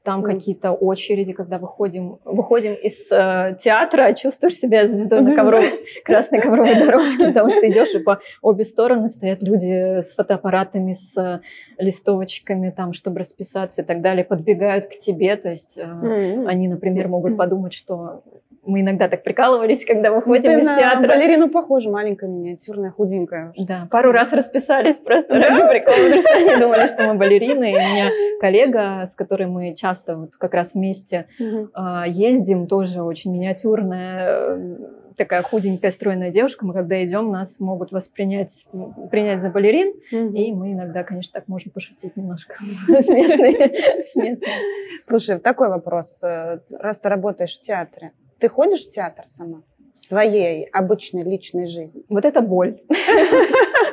там 0.03 0.21
mm. 0.21 0.25
какие-то 0.25 0.71
очереди, 0.71 1.33
когда 1.33 1.57
выходим, 1.57 2.19
выходим 2.25 2.73
из 2.73 3.09
э, 3.11 3.55
театра, 3.57 4.13
чувствуешь 4.13 4.57
себя 4.57 4.87
звездой 4.87 5.21
на 5.21 5.35
ковровой, 5.35 5.71
красной 6.03 6.41
ковровой 6.41 6.75
дорожке, 6.75 7.27
потому 7.27 7.49
что 7.49 7.67
идешь, 7.69 7.93
и 7.95 7.99
по 7.99 8.19
обе 8.41 8.65
стороны 8.65 9.07
стоят 9.07 9.41
люди 9.41 10.01
с 10.01 10.15
фотоаппаратами, 10.15 10.91
с 10.91 11.17
э, 11.17 11.39
листовочками, 11.77 12.69
там, 12.69 12.91
чтобы 12.91 13.19
расписаться 13.19 13.81
и 13.81 13.85
так 13.85 14.01
далее, 14.01 14.25
подбегают 14.25 14.87
к 14.87 14.97
тебе. 14.97 15.37
То 15.37 15.49
есть 15.49 15.77
э, 15.77 15.83
mm. 15.83 16.47
они, 16.47 16.67
например, 16.67 17.07
могут 17.07 17.37
подумать, 17.37 17.73
что 17.73 18.23
мы 18.65 18.81
иногда 18.81 19.07
так 19.07 19.23
прикалывались, 19.23 19.85
когда 19.85 20.11
выходим 20.11 20.51
Ты 20.51 20.59
из 20.59 20.65
на 20.65 20.77
театра. 20.77 21.07
балерину 21.07 21.49
похожа, 21.49 21.89
маленькая, 21.89 22.29
миниатюрная, 22.29 22.91
худенькая. 22.91 23.53
Да, 23.57 23.87
пару 23.91 24.11
раз 24.11 24.33
расписались 24.33 24.97
просто 24.97 25.35
ради 25.35 25.61
прикола, 25.67 25.95
потому 25.95 26.19
что 26.19 26.33
они 26.33 26.55
думали, 26.55 26.87
что 26.87 27.03
мы 27.03 27.15
балерины. 27.15 27.71
И 27.71 27.75
у 27.75 27.79
меня 27.79 28.09
коллега, 28.39 29.05
с 29.05 29.15
которой 29.15 29.47
мы 29.47 29.73
часто 29.75 30.15
вот 30.15 30.35
как 30.37 30.53
раз 30.53 30.75
вместе 30.75 31.27
э, 31.39 32.03
ездим, 32.07 32.67
тоже 32.67 33.03
очень 33.03 33.33
миниатюрная, 33.33 34.59
такая 35.15 35.41
худенькая, 35.41 35.91
стройная 35.91 36.31
девушка. 36.31 36.65
Мы 36.65 36.73
когда 36.73 37.03
идем, 37.03 37.31
нас 37.31 37.59
могут 37.59 37.91
воспринять, 37.91 38.65
принять 39.11 39.41
за 39.41 39.49
балерин. 39.49 39.93
И 40.11 40.53
мы 40.53 40.73
иногда, 40.73 41.03
конечно, 41.03 41.39
так 41.39 41.47
можем 41.47 41.71
пошутить 41.71 42.15
немножко 42.15 42.55
с 42.87 43.09
местной. 43.09 44.41
Слушай, 45.01 45.39
такой 45.39 45.69
вопрос. 45.69 46.21
Э, 46.23 46.59
раз 46.71 46.99
ты 46.99 47.09
работаешь 47.09 47.57
в 47.57 47.61
театре, 47.61 48.11
ты 48.43 48.49
ходишь 48.49 48.87
в 48.87 48.89
театр 48.89 49.23
сама? 49.25 49.61
В 49.93 49.99
своей 49.99 50.65
обычной 50.65 51.23
личной 51.23 51.65
жизни? 51.65 52.03
Вот 52.09 52.25
это 52.25 52.41
боль. 52.41 52.81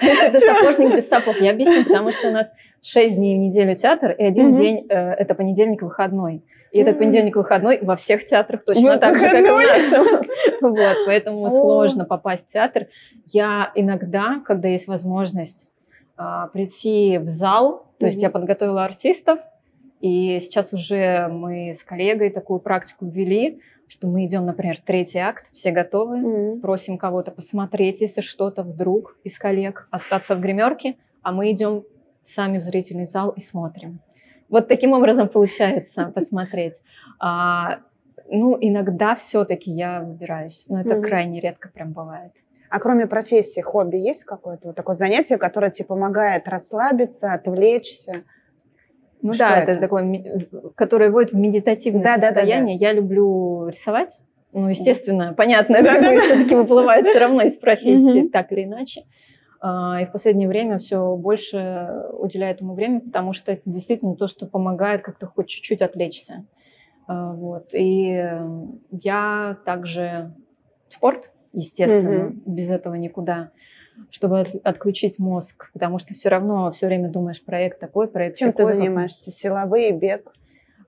Если 0.02 0.26
это 0.26 0.38
сапожник 0.40 0.96
без 0.96 1.08
сапог. 1.08 1.36
Я 1.40 1.52
объясню, 1.52 1.84
потому 1.84 2.10
что 2.10 2.30
у 2.30 2.32
нас 2.32 2.52
6 2.82 3.14
дней 3.14 3.36
в 3.36 3.38
неделю 3.38 3.76
театр, 3.76 4.10
и 4.10 4.24
один 4.24 4.56
день 4.56 4.86
э, 4.88 4.94
это 4.94 5.36
понедельник 5.36 5.82
выходной. 5.82 6.42
И 6.72 6.80
этот 6.80 6.98
понедельник 6.98 7.36
выходной 7.36 7.78
во 7.80 7.94
всех 7.94 8.26
театрах 8.26 8.64
точно 8.64 8.98
так 8.98 9.14
же, 9.14 9.28
как 9.28 9.46
и 9.46 9.50
в 9.50 9.92
нашем. 9.92 10.20
Вот, 10.62 10.96
поэтому 11.06 11.48
сложно 11.48 12.04
попасть 12.04 12.48
в 12.48 12.52
театр. 12.52 12.88
Я 13.26 13.70
иногда, 13.76 14.42
когда 14.44 14.68
есть 14.68 14.88
возможность 14.88 15.68
а, 16.16 16.48
прийти 16.48 17.18
в 17.18 17.26
зал, 17.26 17.86
то 18.00 18.06
есть 18.06 18.20
я 18.20 18.30
подготовила 18.30 18.84
артистов, 18.84 19.38
и 20.00 20.38
сейчас 20.40 20.72
уже 20.72 21.28
мы 21.28 21.74
с 21.74 21.84
коллегой 21.84 22.30
такую 22.30 22.60
практику 22.60 23.06
ввели, 23.06 23.60
что 23.86 24.06
мы 24.06 24.24
идем, 24.24 24.46
например, 24.46 24.78
третий 24.84 25.18
акт, 25.18 25.50
все 25.52 25.72
готовы, 25.72 26.18
mm-hmm. 26.18 26.60
просим 26.60 26.96
кого-то 26.96 27.32
посмотреть, 27.32 28.00
если 28.00 28.20
что-то 28.20 28.62
вдруг 28.62 29.18
из 29.24 29.38
коллег 29.38 29.88
остаться 29.90 30.34
в 30.34 30.40
гримерке, 30.40 30.96
а 31.22 31.32
мы 31.32 31.50
идем 31.50 31.84
сами 32.22 32.58
в 32.58 32.62
зрительный 32.62 33.04
зал 33.04 33.30
и 33.30 33.40
смотрим. 33.40 34.00
Вот 34.48 34.68
таким 34.68 34.92
образом 34.92 35.28
получается 35.28 36.06
посмотреть. 36.14 36.82
А, 37.18 37.80
ну, 38.28 38.56
иногда 38.60 39.14
все-таки 39.14 39.70
я 39.70 40.00
выбираюсь, 40.00 40.64
но 40.68 40.80
это 40.80 40.94
mm-hmm. 40.94 41.02
крайне 41.02 41.40
редко 41.40 41.68
прям 41.68 41.92
бывает. 41.92 42.32
А 42.70 42.78
кроме 42.78 43.06
профессии, 43.06 43.60
хобби 43.60 43.96
есть 43.96 44.24
какое-то 44.24 44.68
вот 44.68 44.76
такое 44.76 44.94
занятие, 44.94 45.36
которое 45.36 45.72
тебе 45.72 45.86
помогает 45.86 46.46
расслабиться, 46.48 47.32
отвлечься? 47.32 48.22
Ну 49.22 49.32
Что 49.32 49.44
да, 49.44 49.58
это? 49.58 49.72
это 49.72 49.80
такое, 49.80 50.46
которое 50.74 51.10
вводит 51.10 51.32
в 51.32 51.36
медитативное 51.36 52.02
да, 52.02 52.18
состояние. 52.18 52.78
Да, 52.78 52.86
да, 52.86 52.86
да. 52.86 52.86
Я 52.86 52.92
люблю 52.92 53.68
рисовать. 53.68 54.20
Ну, 54.52 54.68
естественно, 54.68 55.28
да. 55.28 55.32
понятно, 55.34 55.76
это 55.76 55.94
да, 55.94 56.00
да. 56.00 56.20
все-таки 56.20 56.54
выплывает 56.54 57.06
все 57.06 57.20
равно 57.20 57.42
из 57.42 57.56
профессии, 57.58 58.28
так 58.28 58.50
или 58.52 58.64
иначе. 58.64 59.04
А, 59.60 60.00
и 60.00 60.06
в 60.06 60.12
последнее 60.12 60.48
время 60.48 60.78
все 60.78 61.16
больше 61.16 62.08
уделяю 62.12 62.54
этому 62.54 62.74
время, 62.74 63.00
потому 63.00 63.32
что 63.32 63.52
это 63.52 63.62
действительно 63.66 64.16
то, 64.16 64.26
что 64.26 64.46
помогает 64.46 65.02
как-то 65.02 65.26
хоть 65.26 65.48
чуть-чуть 65.48 65.82
отвлечься. 65.82 66.46
А, 67.06 67.32
вот. 67.32 67.74
И 67.74 68.26
я 68.90 69.56
также 69.64 70.34
спорт, 70.88 71.30
естественно, 71.52 72.32
без 72.46 72.70
этого 72.70 72.94
никуда 72.94 73.50
чтобы 74.10 74.44
отключить 74.64 75.18
мозг, 75.18 75.70
потому 75.72 75.98
что 75.98 76.14
все 76.14 76.28
равно 76.28 76.70
все 76.70 76.86
время 76.86 77.08
думаешь, 77.08 77.42
проект 77.44 77.78
такой, 77.78 78.08
проект 78.08 78.36
Чем 78.36 78.52
ты 78.52 78.66
занимаешься? 78.66 79.30
Силовые, 79.30 79.92
бег? 79.92 80.32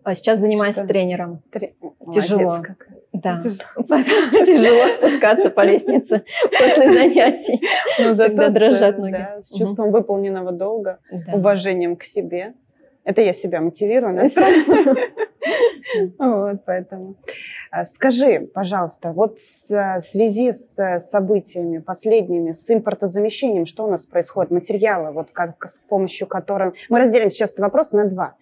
А 0.04 0.14
сейчас 0.14 0.40
занимаюсь 0.40 0.74
Что? 0.74 0.86
тренером. 0.86 1.42
Тре... 1.52 1.74
Тяжело. 2.12 2.58
Как. 2.62 2.88
Да. 3.12 3.40
Тяжело 3.40 4.88
спускаться 4.88 5.50
по 5.50 5.64
лестнице 5.64 6.24
после 6.44 6.92
занятий, 6.92 7.60
Но 8.00 8.14
зато 8.14 8.36
когда 8.36 8.50
дрожат 8.50 8.98
ноги. 8.98 9.12
Да, 9.12 9.40
с 9.40 9.50
чувством 9.50 9.88
угу. 9.88 9.98
выполненного 9.98 10.52
долга, 10.52 10.98
да. 11.10 11.34
уважением 11.34 11.96
к 11.96 12.02
себе. 12.02 12.54
Это 13.04 13.20
я 13.20 13.32
себя 13.32 13.60
мотивирую. 13.60 14.18
Вот, 16.18 16.64
поэтому. 16.64 17.16
А, 17.74 17.86
скажи, 17.86 18.50
пожалуйста, 18.52 19.14
вот 19.14 19.38
в 19.38 20.00
связи 20.02 20.52
с 20.52 21.00
событиями 21.00 21.78
последними, 21.78 22.52
с 22.52 22.70
импортозамещением, 22.70 23.64
что 23.64 23.86
у 23.86 23.90
нас 23.90 24.04
происходит? 24.04 24.50
Материалы, 24.50 25.10
вот 25.10 25.30
как, 25.32 25.64
с 25.64 25.78
помощью 25.88 26.26
которых... 26.26 26.74
Мы 26.90 26.98
разделим 26.98 27.30
сейчас 27.30 27.48
этот 27.48 27.60
вопрос 27.60 27.92
на 27.92 28.04
два. 28.04 28.34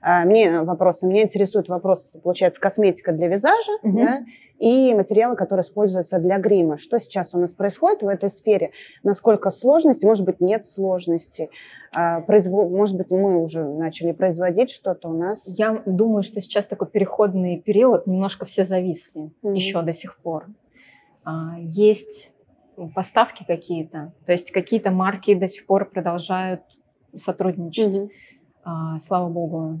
А, 0.00 0.24
мне 0.24 0.62
вопросы, 0.62 1.06
меня 1.06 1.22
интересует 1.22 1.68
вопрос, 1.68 2.16
получается, 2.22 2.60
косметика 2.60 3.12
для 3.12 3.28
визажа, 3.28 3.72
угу. 3.82 3.98
да, 3.98 4.20
и 4.58 4.92
материалы, 4.94 5.36
которые 5.36 5.62
используются 5.62 6.18
для 6.18 6.38
грима. 6.38 6.76
Что 6.76 6.98
сейчас 6.98 7.34
у 7.34 7.38
нас 7.38 7.52
происходит 7.52 8.02
в 8.02 8.08
этой 8.08 8.28
сфере? 8.28 8.72
Насколько 9.02 9.50
сложности? 9.50 10.04
Может 10.04 10.24
быть, 10.24 10.40
нет 10.40 10.66
сложности? 10.66 11.50
А, 11.94 12.20
производ... 12.20 12.70
Может 12.70 12.96
быть, 12.96 13.10
мы 13.10 13.40
уже 13.40 13.64
начали 13.64 14.12
производить 14.12 14.70
что-то 14.70 15.08
у 15.08 15.12
нас? 15.12 15.44
Я 15.46 15.82
думаю, 15.86 16.22
что 16.22 16.40
сейчас 16.40 16.66
такой 16.66 16.88
переходный 16.88 17.60
период, 17.60 18.06
немножко 18.06 18.46
все 18.46 18.64
зависли 18.64 19.30
mm-hmm. 19.42 19.54
еще 19.54 19.82
до 19.82 19.92
сих 19.92 20.18
пор. 20.18 20.46
А, 21.24 21.56
есть 21.58 22.32
поставки 22.94 23.44
какие-то, 23.46 24.12
то 24.24 24.32
есть 24.32 24.52
какие-то 24.52 24.90
марки 24.90 25.34
до 25.34 25.48
сих 25.48 25.66
пор 25.66 25.88
продолжают 25.90 26.62
сотрудничать. 27.16 28.10
Mm-hmm. 28.64 28.98
Слава 28.98 29.28
богу, 29.28 29.78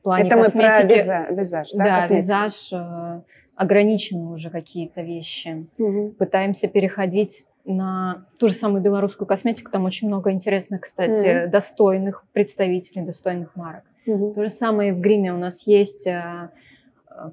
в 0.00 0.02
плане 0.02 0.28
Это 0.28 0.36
косметики. 0.36 0.78
мы 0.80 0.88
про 0.88 0.94
виза, 0.94 1.26
визаж, 1.30 1.68
да? 1.74 1.84
Да, 2.08 2.14
визаж, 2.14 2.72
э, 2.72 3.20
ограничены 3.54 4.32
уже 4.32 4.48
какие-то 4.48 5.02
вещи. 5.02 5.66
Угу. 5.78 6.14
Пытаемся 6.18 6.68
переходить 6.68 7.44
на 7.66 8.24
ту 8.38 8.48
же 8.48 8.54
самую 8.54 8.82
белорусскую 8.82 9.28
косметику. 9.28 9.70
Там 9.70 9.84
очень 9.84 10.08
много 10.08 10.32
интересных, 10.32 10.82
кстати, 10.82 11.42
угу. 11.42 11.50
достойных 11.50 12.24
представителей, 12.32 13.02
достойных 13.04 13.54
марок. 13.56 13.84
Угу. 14.06 14.32
То 14.32 14.42
же 14.44 14.48
самое 14.48 14.90
и 14.90 14.92
в 14.92 15.00
гриме 15.00 15.34
у 15.34 15.36
нас 15.36 15.66
есть 15.66 16.06
э, 16.06 16.48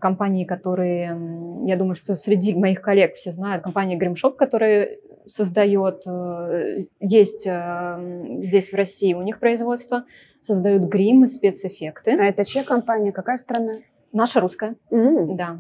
компании, 0.01 0.43
которые, 0.43 1.17
я 1.65 1.77
думаю, 1.77 1.95
что 1.95 2.17
среди 2.17 2.53
моих 2.53 2.81
коллег 2.81 3.15
все 3.15 3.31
знают, 3.31 3.63
компания 3.63 3.97
Grimshop, 3.97 4.33
которая 4.33 4.97
создает, 5.29 6.03
э, 6.05 6.85
есть 6.99 7.41
здесь 7.41 8.71
в 8.71 8.75
России 8.75 9.13
у 9.13 9.21
них 9.21 9.39
производство, 9.39 10.05
создают 10.39 10.83
гримы, 10.83 11.27
спецэффекты. 11.27 12.11
А 12.11 12.25
это 12.25 12.45
чья 12.45 12.63
компания? 12.63 13.11
Какая 13.11 13.37
страна? 13.37 13.77
Наша 14.13 14.39
русская, 14.39 14.75
mm. 14.91 15.35
да. 15.35 15.59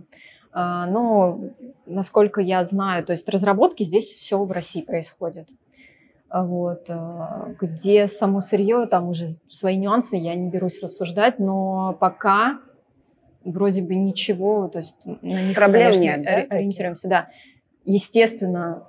А, 0.51 0.87
но, 0.87 1.39
насколько 1.85 2.41
я 2.41 2.63
знаю, 2.63 3.05
то 3.05 3.11
есть 3.11 3.29
разработки 3.29 3.83
здесь 3.83 4.07
все 4.07 4.43
в 4.43 4.51
России 4.51 4.81
происходит. 4.81 5.49
А 6.29 6.43
вот. 6.43 6.89
А, 6.89 7.53
где 7.61 8.07
само 8.07 8.41
сырье, 8.41 8.87
там 8.87 9.09
уже 9.09 9.27
свои 9.47 9.75
нюансы, 9.75 10.17
я 10.17 10.33
не 10.33 10.49
берусь 10.49 10.81
рассуждать, 10.81 11.37
но 11.37 11.95
пока 11.99 12.59
вроде 13.43 13.83
бы 13.83 13.93
ничего, 13.95 14.67
то 14.67 14.79
есть 14.79 14.97
на 15.05 15.41
них, 15.43 15.55
Проблем 15.55 15.91
конечно, 15.91 16.01
нет, 16.01 16.23
да? 16.23 16.55
ориентируемся. 16.55 17.07
Да. 17.07 17.29
Естественно, 17.85 18.86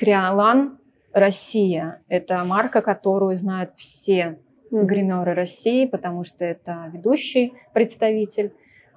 Криолан 0.00 0.78
Россия– 1.12 2.00
это 2.08 2.42
марка, 2.44 2.80
которую 2.80 3.36
знают 3.36 3.72
все 3.76 4.38
гримеры 4.70 5.34
России, 5.34 5.84
потому 5.84 6.24
что 6.24 6.42
это 6.42 6.90
ведущий 6.90 7.52
представитель. 7.74 8.54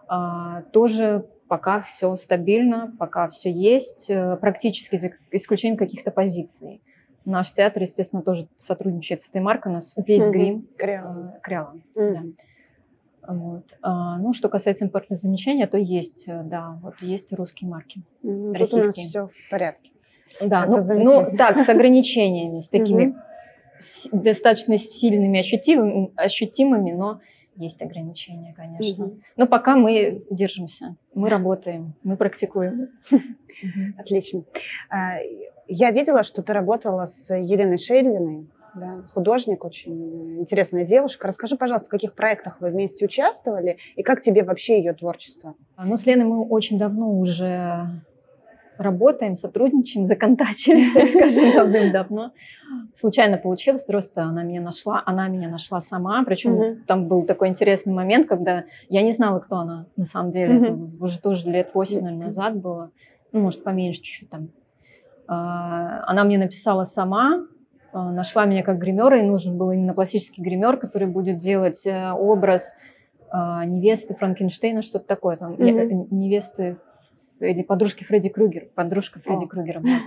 А, 0.07 0.61
тоже 0.71 1.25
пока 1.49 1.81
все 1.81 2.15
стабильно, 2.15 2.95
пока 2.97 3.27
все 3.27 3.51
есть, 3.51 4.09
э, 4.09 4.37
практически 4.37 4.95
за 4.95 5.11
исключением 5.31 5.77
каких-то 5.77 6.09
позиций. 6.09 6.81
Наш 7.25 7.51
театр, 7.51 7.83
естественно, 7.83 8.21
тоже 8.21 8.47
сотрудничает 8.57 9.21
с 9.21 9.29
этой 9.29 9.41
маркой. 9.41 9.73
У 9.73 9.75
нас 9.75 9.93
весь 9.97 10.23
mm-hmm. 10.23 10.31
грим 10.31 10.67
Криолан. 10.77 11.33
Э, 11.35 11.39
Криолан 11.41 11.83
mm-hmm. 11.95 12.13
да. 12.13 13.33
Вот. 13.33 13.77
А, 13.81 14.17
ну, 14.19 14.31
что 14.31 14.47
касается 14.47 14.85
импортных 14.85 15.19
замечаний, 15.19 15.65
то 15.65 15.77
есть, 15.77 16.29
э, 16.29 16.43
да, 16.43 16.79
вот 16.81 17.01
есть 17.01 17.33
русские 17.33 17.69
марки. 17.69 18.01
Mm-hmm. 18.23 18.57
Российские. 18.57 18.85
Тут 18.85 18.95
у 18.95 19.01
нас 19.01 19.09
все 19.09 19.27
в 19.27 19.49
порядке. 19.49 19.89
Да, 20.41 20.65
ну, 20.65 20.81
ну 20.97 21.37
так, 21.37 21.59
с 21.59 21.69
ограничениями, 21.69 22.59
с 22.59 22.69
такими 22.69 23.15
достаточно 24.11 24.77
сильными, 24.77 25.39
ощутимыми, 25.39 26.11
ощутимыми, 26.15 26.91
но 26.91 27.19
есть 27.55 27.81
ограничения, 27.81 28.53
конечно. 28.55 29.05
Угу. 29.05 29.19
Но 29.37 29.47
пока 29.47 29.75
мы 29.75 30.23
держимся, 30.29 30.95
мы 31.13 31.29
работаем, 31.29 31.93
мы 32.03 32.17
практикуем. 32.17 32.89
Отлично. 33.97 34.43
А, 34.89 35.17
я 35.67 35.91
видела, 35.91 36.23
что 36.23 36.41
ты 36.41 36.53
работала 36.53 37.05
с 37.05 37.33
Еленой 37.35 37.77
Шейдлиной, 37.77 38.49
да, 38.75 39.03
художник, 39.13 39.63
очень 39.65 40.39
интересная 40.39 40.83
девушка. 40.83 41.27
Расскажи, 41.27 41.57
пожалуйста, 41.57 41.89
в 41.89 41.91
каких 41.91 42.15
проектах 42.15 42.59
вы 42.59 42.71
вместе 42.71 43.05
участвовали 43.05 43.77
и 43.95 44.01
как 44.01 44.21
тебе 44.21 44.43
вообще 44.43 44.79
ее 44.79 44.93
творчество? 44.93 45.53
Ну, 45.77 45.95
с 45.95 46.07
Леной 46.07 46.25
мы 46.25 46.43
очень 46.43 46.79
давно 46.79 47.11
уже 47.11 47.85
работаем, 48.83 49.35
сотрудничаем, 49.35 50.05
законтачились, 50.05 50.93
так 50.93 51.07
скажем, 51.07 51.53
давным-давно. 51.55 52.31
Случайно 52.93 53.37
получилось, 53.37 53.83
просто 53.83 54.23
она 54.23 54.43
меня 54.43 54.61
нашла, 54.61 55.01
она 55.05 55.27
меня 55.27 55.49
нашла 55.49 55.81
сама, 55.81 56.23
причем 56.23 56.55
угу. 56.55 56.77
там 56.85 57.07
был 57.07 57.23
такой 57.23 57.47
интересный 57.47 57.93
момент, 57.93 58.27
когда 58.27 58.65
я 58.89 59.01
не 59.01 59.11
знала, 59.11 59.39
кто 59.39 59.57
она 59.57 59.87
на 59.95 60.05
самом 60.05 60.31
деле, 60.31 60.57
угу. 60.57 60.63
это 60.63 61.03
уже 61.03 61.19
тоже 61.19 61.49
лет 61.49 61.71
8, 61.73 62.01
наверное, 62.01 62.25
назад 62.25 62.55
было, 62.55 62.91
ну, 63.31 63.41
может, 63.41 63.63
поменьше 63.63 64.01
чуть-чуть 64.01 64.29
там. 64.29 64.49
А, 65.27 66.03
она 66.05 66.23
мне 66.23 66.37
написала 66.37 66.83
сама, 66.83 67.47
а, 67.91 68.11
нашла 68.11 68.45
меня 68.45 68.63
как 68.63 68.79
гримера, 68.79 69.19
и 69.19 69.23
нужен 69.23 69.57
был 69.57 69.71
именно 69.71 69.93
пластический 69.93 70.43
гример, 70.43 70.77
который 70.77 71.07
будет 71.07 71.37
делать 71.37 71.85
э, 71.85 72.11
образ 72.11 72.73
а, 73.29 73.65
невесты 73.65 74.13
Франкенштейна, 74.13 74.81
что-то 74.81 75.05
такое, 75.05 75.37
там, 75.37 75.53
mm 75.53 76.07
невесты 76.11 76.77
или 77.43 77.62
подружки 77.63 78.03
Фредди 78.03 78.29
Крюгер, 78.29 78.67
подружка 78.75 79.19
Фредди 79.19 79.45
О. 79.45 79.47
Крюгера 79.47 79.82
была. 79.82 79.99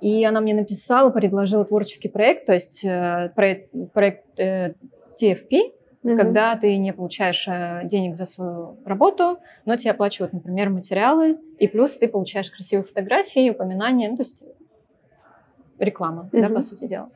И 0.00 0.24
она 0.24 0.40
мне 0.40 0.54
написала, 0.54 1.10
предложила 1.10 1.64
творческий 1.64 2.08
проект, 2.08 2.46
то 2.46 2.54
есть 2.54 2.84
э, 2.84 3.32
проект, 3.34 3.70
проект 3.92 4.38
э, 4.38 4.74
TFP, 5.20 5.72
угу. 6.02 6.16
когда 6.16 6.54
ты 6.56 6.76
не 6.76 6.92
получаешь 6.92 7.48
э, 7.48 7.80
денег 7.84 8.14
за 8.14 8.26
свою 8.26 8.76
работу, 8.84 9.38
но 9.64 9.76
тебе 9.76 9.90
оплачивают, 9.90 10.32
например, 10.32 10.70
материалы, 10.70 11.38
и 11.58 11.66
плюс 11.66 11.98
ты 11.98 12.06
получаешь 12.06 12.50
красивые 12.50 12.84
фотографии, 12.84 13.50
упоминания, 13.50 14.08
ну, 14.08 14.16
то 14.16 14.22
есть 14.22 14.44
реклама, 15.80 16.28
угу. 16.32 16.40
да, 16.40 16.48
по 16.48 16.62
сути 16.62 16.86
дела. 16.86 17.10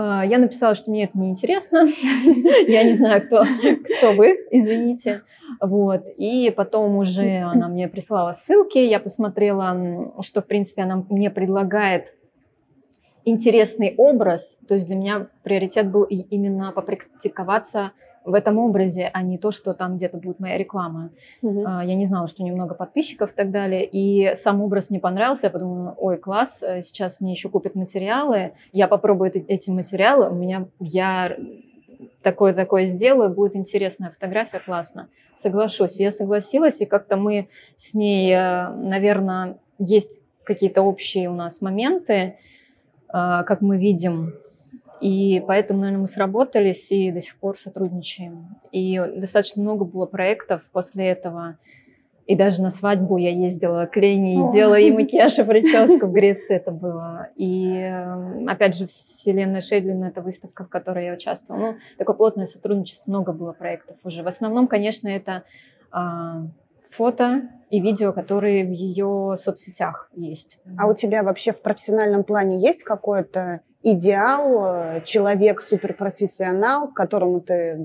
А, 0.00 0.24
я 0.24 0.38
написала, 0.38 0.76
что 0.76 0.92
мне 0.92 1.04
это 1.04 1.18
неинтересно. 1.18 1.78
Я 2.68 2.84
не 2.84 2.94
знаю, 2.94 3.20
кто, 3.20 3.42
кто 3.42 4.12
вы, 4.12 4.46
извините. 4.52 5.22
Вот. 5.60 6.04
И 6.16 6.54
потом 6.56 6.98
уже 6.98 7.38
она 7.38 7.66
мне 7.66 7.88
прислала 7.88 8.30
ссылки. 8.30 8.78
Я 8.78 9.00
посмотрела, 9.00 10.12
что, 10.20 10.40
в 10.40 10.46
принципе, 10.46 10.82
она 10.82 11.04
мне 11.10 11.30
предлагает 11.30 12.14
интересный 13.24 13.94
образ. 13.96 14.60
То 14.68 14.74
есть 14.74 14.86
для 14.86 14.94
меня 14.94 15.26
приоритет 15.42 15.90
был 15.90 16.04
именно 16.04 16.70
попрактиковаться 16.70 17.90
в 18.28 18.34
этом 18.34 18.58
образе, 18.58 19.10
а 19.12 19.22
не 19.22 19.38
то, 19.38 19.50
что 19.50 19.72
там 19.72 19.96
где-то 19.96 20.18
будет 20.18 20.38
моя 20.38 20.58
реклама. 20.58 21.10
Угу. 21.42 21.60
Я 21.60 21.94
не 21.94 22.04
знала, 22.04 22.26
что 22.26 22.42
немного 22.42 22.74
подписчиков 22.74 23.32
и 23.32 23.34
так 23.34 23.50
далее. 23.50 23.88
И 23.90 24.34
сам 24.34 24.60
образ 24.60 24.90
не 24.90 24.98
понравился. 24.98 25.46
Я 25.46 25.50
подумала, 25.50 25.94
ой, 25.98 26.18
класс, 26.18 26.62
э, 26.62 26.82
сейчас 26.82 27.20
мне 27.20 27.32
еще 27.32 27.48
купят 27.48 27.74
материалы. 27.74 28.52
Я 28.72 28.86
попробую 28.86 29.32
эти 29.48 29.70
материалы. 29.70 30.28
У 30.28 30.34
меня 30.34 30.66
я 30.78 31.36
такое-такое 32.22 32.84
сделаю, 32.84 33.30
будет 33.30 33.56
интересная 33.56 34.10
фотография, 34.10 34.60
классно. 34.60 35.08
Соглашусь. 35.34 35.98
Я 35.98 36.10
согласилась, 36.10 36.80
и 36.82 36.86
как-то 36.86 37.16
мы 37.16 37.48
с 37.76 37.94
ней, 37.94 38.30
э, 38.32 38.68
наверное, 38.68 39.56
есть 39.78 40.20
какие-то 40.44 40.82
общие 40.82 41.30
у 41.30 41.34
нас 41.34 41.62
моменты, 41.62 42.14
э, 42.14 42.34
как 43.08 43.62
мы 43.62 43.78
видим 43.78 44.34
и 45.00 45.42
поэтому, 45.46 45.80
наверное, 45.80 46.02
мы 46.02 46.06
сработались 46.06 46.90
и 46.92 47.10
до 47.10 47.20
сих 47.20 47.36
пор 47.36 47.58
сотрудничаем. 47.58 48.56
И 48.72 48.98
достаточно 49.16 49.62
много 49.62 49.84
было 49.84 50.06
проектов 50.06 50.68
после 50.72 51.08
этого. 51.08 51.56
И 52.26 52.36
даже 52.36 52.60
на 52.60 52.70
свадьбу 52.70 53.16
я 53.16 53.30
ездила 53.30 53.86
к 53.86 53.96
Лене 53.96 54.34
и 54.34 54.52
делала 54.52 54.74
ей 54.74 54.90
макияж 54.92 55.38
и 55.38 55.44
прическу 55.44 56.06
в 56.06 56.12
Греции 56.12 56.56
это 56.56 56.70
было. 56.70 57.28
И 57.36 57.70
эм, 57.72 58.46
опять 58.46 58.76
же, 58.76 58.86
Вселенная 58.86 59.62
Шейдлина– 59.62 60.08
это 60.08 60.20
выставка, 60.20 60.64
в 60.64 60.68
которой 60.68 61.06
я 61.06 61.14
участвовала. 61.14 61.72
Ну, 61.72 61.76
такое 61.96 62.14
плотное 62.14 62.44
сотрудничество, 62.44 63.10
много 63.10 63.32
было 63.32 63.52
проектов 63.52 63.96
уже. 64.04 64.22
В 64.22 64.26
основном, 64.26 64.68
конечно, 64.68 65.08
это 65.08 65.44
а, 65.90 66.42
фото 66.90 67.48
и 67.70 67.80
видео, 67.80 68.12
которые 68.12 68.66
в 68.66 68.72
ее 68.72 69.34
соцсетях 69.36 70.10
есть. 70.14 70.60
А 70.76 70.86
у 70.86 70.94
тебя 70.94 71.22
вообще 71.22 71.52
в 71.52 71.62
профессиональном 71.62 72.24
плане 72.24 72.58
есть 72.58 72.82
какое-то 72.82 73.62
идеал, 73.82 74.74
э, 74.74 75.02
человек 75.04 75.60
суперпрофессионал, 75.60 76.88
к 76.88 76.94
которому 76.94 77.40
ты, 77.40 77.82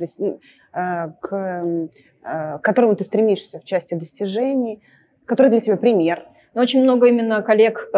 э, 0.74 1.10
к, 1.20 1.34
э, 1.34 1.88
к 2.24 2.62
которому 2.62 2.96
ты 2.96 3.04
стремишься 3.04 3.60
в 3.60 3.64
части 3.64 3.94
достижений, 3.94 4.82
который 5.26 5.50
для 5.50 5.60
тебя 5.60 5.78
пример? 5.78 6.26
Ну, 6.54 6.62
очень 6.62 6.84
много 6.84 7.08
именно 7.08 7.42
коллег 7.42 7.90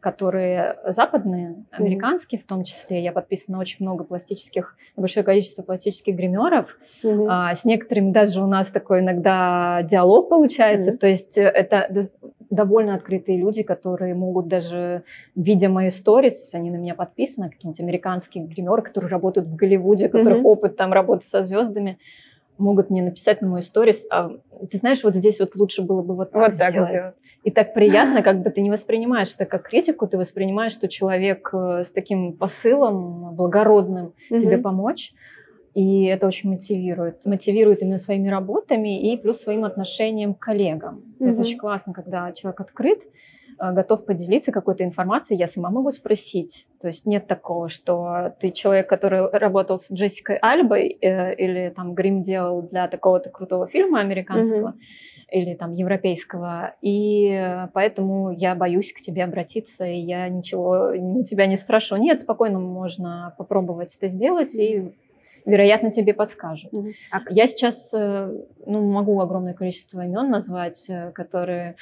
которые 0.00 0.76
западные, 0.86 1.64
американские 1.72 2.38
mm-hmm. 2.38 2.44
в 2.44 2.46
том 2.46 2.64
числе. 2.64 3.02
Я 3.02 3.10
подписана 3.10 3.56
на 3.56 3.62
очень 3.62 3.78
много 3.80 4.04
пластических, 4.04 4.76
большое 4.94 5.24
количество 5.24 5.62
пластических 5.62 6.14
гримеров. 6.14 6.78
Mm-hmm. 7.02 7.54
С 7.54 7.64
некоторыми 7.64 8.12
даже 8.12 8.40
у 8.40 8.46
нас 8.46 8.68
такой 8.68 9.00
иногда 9.00 9.82
диалог 9.82 10.28
получается. 10.28 10.92
Mm-hmm. 10.92 10.98
То 10.98 11.06
есть 11.08 11.38
это 11.38 11.88
довольно 12.50 12.94
открытые 12.94 13.38
люди, 13.38 13.62
которые 13.62 14.14
могут 14.14 14.48
даже, 14.48 15.02
видя 15.34 15.68
мои 15.68 15.90
сторис, 15.90 16.40
если 16.40 16.58
они 16.58 16.70
на 16.70 16.76
меня 16.76 16.94
подписаны, 16.94 17.50
какие-нибудь 17.50 17.80
американские 17.80 18.44
гримеры, 18.44 18.82
которые 18.82 19.10
работают 19.10 19.48
в 19.48 19.56
Голливуде, 19.56 20.06
у 20.06 20.10
которых 20.10 20.38
mm-hmm. 20.38 20.42
опыт 20.42 20.76
там 20.76 20.92
работы 20.92 21.26
со 21.26 21.42
звездами, 21.42 21.98
могут 22.58 22.90
мне 22.90 23.02
написать 23.02 23.42
на 23.42 23.48
мой 23.48 23.62
сторис, 23.62 24.06
а 24.10 24.30
ты 24.70 24.78
знаешь, 24.78 25.04
вот 25.04 25.14
здесь 25.14 25.40
вот 25.40 25.56
лучше 25.56 25.82
было 25.82 26.02
бы 26.02 26.14
вот 26.14 26.30
так, 26.30 26.48
вот 26.48 26.58
так 26.58 26.70
сделать. 26.70 26.90
сделать. 26.90 27.14
И 27.44 27.50
так 27.50 27.74
приятно, 27.74 28.22
как 28.22 28.42
бы 28.42 28.50
ты 28.50 28.60
не 28.62 28.70
воспринимаешь 28.70 29.34
это 29.34 29.44
как 29.44 29.68
критику, 29.68 30.06
ты 30.06 30.16
воспринимаешь, 30.16 30.72
что 30.72 30.88
человек 30.88 31.50
э, 31.52 31.84
с 31.84 31.90
таким 31.90 32.32
посылом 32.32 33.34
благородным 33.34 34.14
mm-hmm. 34.30 34.40
тебе 34.40 34.58
помочь. 34.58 35.12
И 35.76 36.04
это 36.04 36.26
очень 36.26 36.48
мотивирует. 36.48 37.26
Мотивирует 37.26 37.82
именно 37.82 37.98
своими 37.98 38.28
работами 38.28 39.12
и 39.12 39.18
плюс 39.18 39.42
своим 39.42 39.66
отношением 39.66 40.32
к 40.32 40.38
коллегам. 40.38 41.04
Mm-hmm. 41.20 41.30
Это 41.30 41.42
очень 41.42 41.58
классно, 41.58 41.92
когда 41.92 42.32
человек 42.32 42.62
открыт, 42.62 43.02
э, 43.60 43.72
готов 43.72 44.06
поделиться 44.06 44.52
какой-то 44.52 44.84
информацией, 44.84 45.38
я 45.38 45.46
сама 45.46 45.68
могу 45.68 45.92
спросить. 45.92 46.66
То 46.80 46.88
есть 46.88 47.04
нет 47.04 47.26
такого, 47.26 47.68
что 47.68 48.34
ты 48.40 48.52
человек, 48.52 48.88
который 48.88 49.28
работал 49.28 49.78
с 49.78 49.92
Джессикой 49.92 50.38
Альбой 50.38 50.96
э, 50.98 51.34
или 51.34 51.68
там 51.76 51.92
грим 51.92 52.22
делал 52.22 52.62
для 52.62 52.88
такого-то 52.88 53.28
крутого 53.28 53.66
фильма 53.66 54.00
американского 54.00 54.68
mm-hmm. 54.68 55.30
или 55.32 55.54
там 55.56 55.74
европейского, 55.74 56.74
и 56.80 57.66
поэтому 57.74 58.30
я 58.30 58.54
боюсь 58.54 58.94
к 58.94 59.02
тебе 59.02 59.24
обратиться, 59.24 59.84
и 59.84 59.98
я 59.98 60.26
ничего 60.30 60.94
у 60.94 61.22
тебя 61.22 61.46
не 61.46 61.56
спрошу. 61.56 61.96
Нет, 61.96 62.22
спокойно 62.22 62.60
можно 62.60 63.34
попробовать 63.36 63.94
это 63.94 64.08
сделать 64.08 64.54
и 64.54 64.94
вероятно, 65.46 65.90
тебе 65.90 66.12
подскажут. 66.12 66.72
Mm-hmm. 66.72 66.92
А 67.12 67.20
я 67.30 67.46
сейчас 67.46 67.94
э, 67.94 68.30
ну, 68.66 68.82
могу 68.82 69.20
огромное 69.20 69.54
количество 69.54 70.04
имен 70.04 70.28
назвать, 70.28 70.90
э, 70.90 71.12
которые 71.12 71.76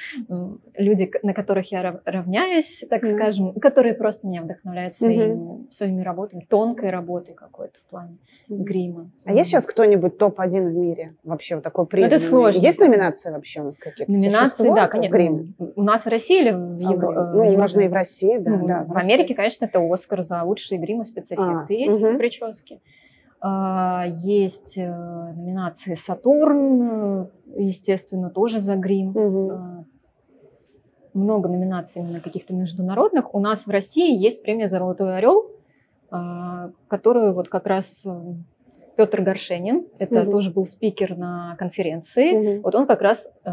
люди, 0.76 1.10
на 1.22 1.32
которых 1.32 1.72
я 1.72 2.00
равняюсь, 2.04 2.84
так 2.88 3.02
mm-hmm. 3.02 3.14
скажем, 3.14 3.52
которые 3.54 3.94
просто 3.94 4.28
меня 4.28 4.42
вдохновляют 4.42 4.94
своим, 4.94 5.32
mm-hmm. 5.32 5.72
своими 5.72 6.02
работами, 6.02 6.46
тонкой 6.48 6.90
работой 6.90 7.34
какой-то 7.34 7.80
в 7.80 7.84
плане 7.84 8.18
mm-hmm. 8.48 8.56
грима. 8.58 9.10
А 9.24 9.32
есть 9.32 9.48
сейчас 9.50 9.66
кто-нибудь 9.66 10.18
топ-1 10.18 10.68
в 10.68 10.74
мире 10.74 11.14
вообще 11.24 11.56
вот 11.56 11.64
такой 11.64 11.86
признанный? 11.86 12.10
Ну, 12.10 12.16
это 12.16 12.28
сложно. 12.28 12.60
Есть 12.60 12.80
номинации 12.80 13.30
вообще 13.30 13.62
у 13.62 13.64
нас 13.64 13.78
какие-то? 13.78 14.12
Номинации, 14.12 14.68
да, 14.68 14.86
конечно. 14.88 15.14
Гриме? 15.16 15.54
У 15.58 15.82
нас 15.82 16.04
в 16.04 16.08
России 16.08 16.40
или 16.40 16.50
в 16.50 16.78
Европе? 16.78 17.18
А, 17.18 17.32
ну, 17.32 17.56
можно 17.56 17.80
и 17.80 17.88
в 17.88 17.92
России, 17.92 18.36
да. 18.38 18.50
Ну, 18.50 18.66
да 18.66 18.84
в, 18.84 18.88
в 18.88 18.96
Америке, 18.96 19.34
конечно, 19.34 19.64
это 19.64 19.80
Оскар 19.80 20.22
за 20.22 20.42
лучшие 20.42 20.78
гримы 20.78 21.04
спецэффекты. 21.04 21.74
А, 21.74 21.78
есть 21.78 22.00
угу. 22.00 22.18
прически. 22.18 22.80
А, 23.46 24.06
есть 24.06 24.78
э, 24.78 24.88
номинации 24.88 25.92
«Сатурн», 25.92 27.28
естественно, 27.54 28.30
тоже 28.30 28.62
за 28.62 28.74
грим. 28.76 29.10
Угу. 29.10 29.86
Много 31.12 31.50
номинаций 31.50 32.00
именно 32.00 32.20
каких-то 32.20 32.54
международных. 32.54 33.34
У 33.34 33.40
нас 33.40 33.66
в 33.66 33.70
России 33.70 34.16
есть 34.16 34.42
премия 34.42 34.66
«Золотой 34.66 35.18
орел», 35.18 35.50
а, 36.10 36.70
которую 36.88 37.34
вот 37.34 37.50
как 37.50 37.66
раз 37.66 38.06
э, 38.06 38.34
Петр 38.96 39.22
Горшенин, 39.22 39.86
это 39.98 40.22
угу. 40.22 40.30
тоже 40.30 40.50
был 40.50 40.66
спикер 40.66 41.16
на 41.16 41.56
конференции. 41.58 42.32
Угу. 42.32 42.62
Вот 42.62 42.74
он 42.74 42.86
как 42.86 43.02
раз 43.02 43.30
э, 43.44 43.50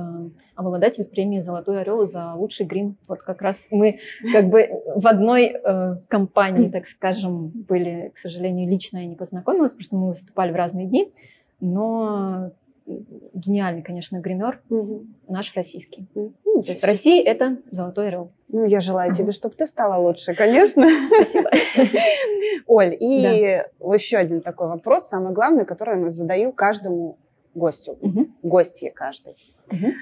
обладатель 0.56 1.06
премии 1.06 1.40
«Золотой 1.40 1.82
орел» 1.82 2.06
за 2.06 2.34
лучший 2.34 2.66
грим. 2.66 2.98
Вот 3.08 3.24
как 3.24 3.42
раз 3.42 3.68
мы 3.72 4.00
как 4.32 4.50
бы 4.50 4.70
в 4.96 5.08
одной 5.08 5.54
э, 5.54 5.96
компании, 6.08 6.70
так 6.70 6.88
скажем, 6.88 7.48
были, 7.48 8.12
к 8.14 8.18
сожалению, 8.18 8.70
лично 8.70 9.00
я 9.00 9.06
не 9.06 9.16
познакомилась, 9.16 9.72
потому 9.72 9.84
что 9.84 9.96
мы 9.98 10.08
выступали 10.10 10.52
в 10.52 10.56
разные 10.56 10.88
дни. 10.88 11.12
Но 11.60 12.52
гениальный, 12.86 13.82
конечно, 13.82 14.20
гример, 14.20 14.62
угу. 14.70 15.06
наш 15.28 15.56
российский. 15.56 16.08
Угу. 16.14 16.64
То 16.64 16.72
есть 16.72 16.82
в 16.82 16.86
России 16.86 17.22
это 17.24 17.58
золотой 17.72 18.08
орел. 18.08 18.32
Ну, 18.50 18.66
я 18.66 18.82
желаю 18.82 19.14
тебе, 19.14 19.32
чтобы 19.32 19.56
ты 19.56 19.68
стала 19.68 20.02
лучше, 20.02 20.34
конечно. 20.34 20.88
Спасибо. 21.16 21.50
Оль, 22.68 22.96
и 23.00 23.62
да. 23.80 23.94
еще 23.94 24.18
один 24.18 24.42
такой 24.42 24.68
вопрос, 24.68 25.08
самый 25.08 25.34
главный, 25.34 25.66
который 25.66 26.02
я 26.02 26.10
задаю 26.10 26.52
каждому 26.52 27.18
гостю, 27.54 27.98
угу. 28.02 28.28
гостье 28.42 28.92
каждой. 28.92 29.36
Угу. 29.72 29.94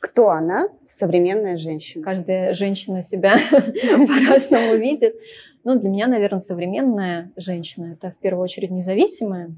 Кто 0.00 0.30
она, 0.30 0.68
современная 0.86 1.56
женщина? 1.56 2.04
Каждая 2.04 2.54
женщина 2.54 3.02
себя 3.02 3.36
по-разному 3.50 4.76
видит. 4.76 5.16
Ну, 5.64 5.78
для 5.78 5.88
меня, 5.90 6.06
наверное, 6.06 6.40
современная 6.40 7.32
женщина– 7.36 7.92
это 8.00 8.12
в 8.12 8.16
первую 8.16 8.44
очередь 8.44 8.70
независимая, 8.70 9.50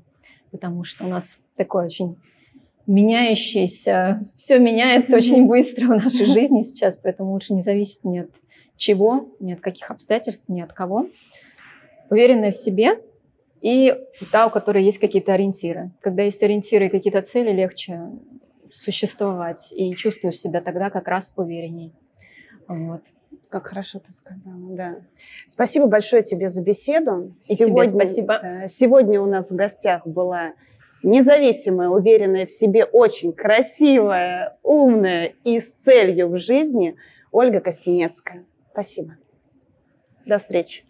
потому 0.51 0.83
что 0.85 1.05
у 1.05 1.09
нас 1.09 1.39
такой 1.57 1.87
очень 1.87 2.17
меняющийся, 2.91 4.21
все 4.35 4.59
меняется 4.59 5.17
очень 5.17 5.47
быстро 5.47 5.87
в 5.87 6.03
нашей 6.03 6.27
жизни 6.27 6.63
сейчас, 6.63 6.97
поэтому 6.97 7.33
лучше 7.33 7.55
не 7.55 7.63
зависеть 7.63 8.05
ни 8.05 8.19
от 8.19 8.31
чего, 8.77 9.29
ни 9.39 9.53
от 9.53 9.61
каких 9.61 9.91
обстоятельств, 9.91 10.45
ни 10.49 10.61
от 10.61 10.73
кого. 10.73 11.09
Уверенная 12.11 12.51
в 12.51 12.57
себе 12.57 13.01
и 13.61 13.95
та, 14.33 14.47
у 14.47 14.51
которой 14.51 14.83
есть 14.83 14.99
какие-то 14.99 15.35
ориентиры. 15.35 15.93
Когда 16.01 16.25
есть 16.25 16.43
ориентиры 16.43 16.87
и 16.87 16.89
какие-то 16.89 17.23
цели, 17.23 17.53
легче 17.53 18.11
существовать 18.73 19.73
и 19.77 19.95
чувствуешь 19.95 20.39
себя 20.39 20.61
тогда 20.61 20.91
как 20.91 21.09
раз 21.09 21.33
уверенней. 21.37 21.93
Вот. 22.67 23.03
Как 23.49 23.67
хорошо 23.67 24.01
ты 24.01 24.13
сказала, 24.13 24.71
да. 24.71 24.97
Спасибо 25.49 25.87
большое 25.87 26.23
тебе 26.23 26.49
за 26.49 26.63
беседу. 26.63 27.35
И 27.49 27.55
сегодня, 27.55 27.85
тебе 27.85 28.05
спасибо. 28.05 28.43
Сегодня 28.69 29.21
у 29.21 29.27
нас 29.27 29.51
в 29.51 29.57
гостях 29.57 30.07
была 30.07 30.55
независимая, 31.03 31.89
уверенная 31.89 32.47
в 32.47 32.51
себе, 32.51 32.85
очень 32.85 33.33
красивая, 33.33 34.59
умная 34.63 35.35
и 35.45 35.59
с 35.61 35.73
целью 35.73 36.29
в 36.29 36.39
жизни 36.39 36.97
Ольга 37.33 37.61
Костенецкая. 37.61 38.45
Спасибо. 38.73 39.17
До 40.27 40.39
встречи. 40.39 40.90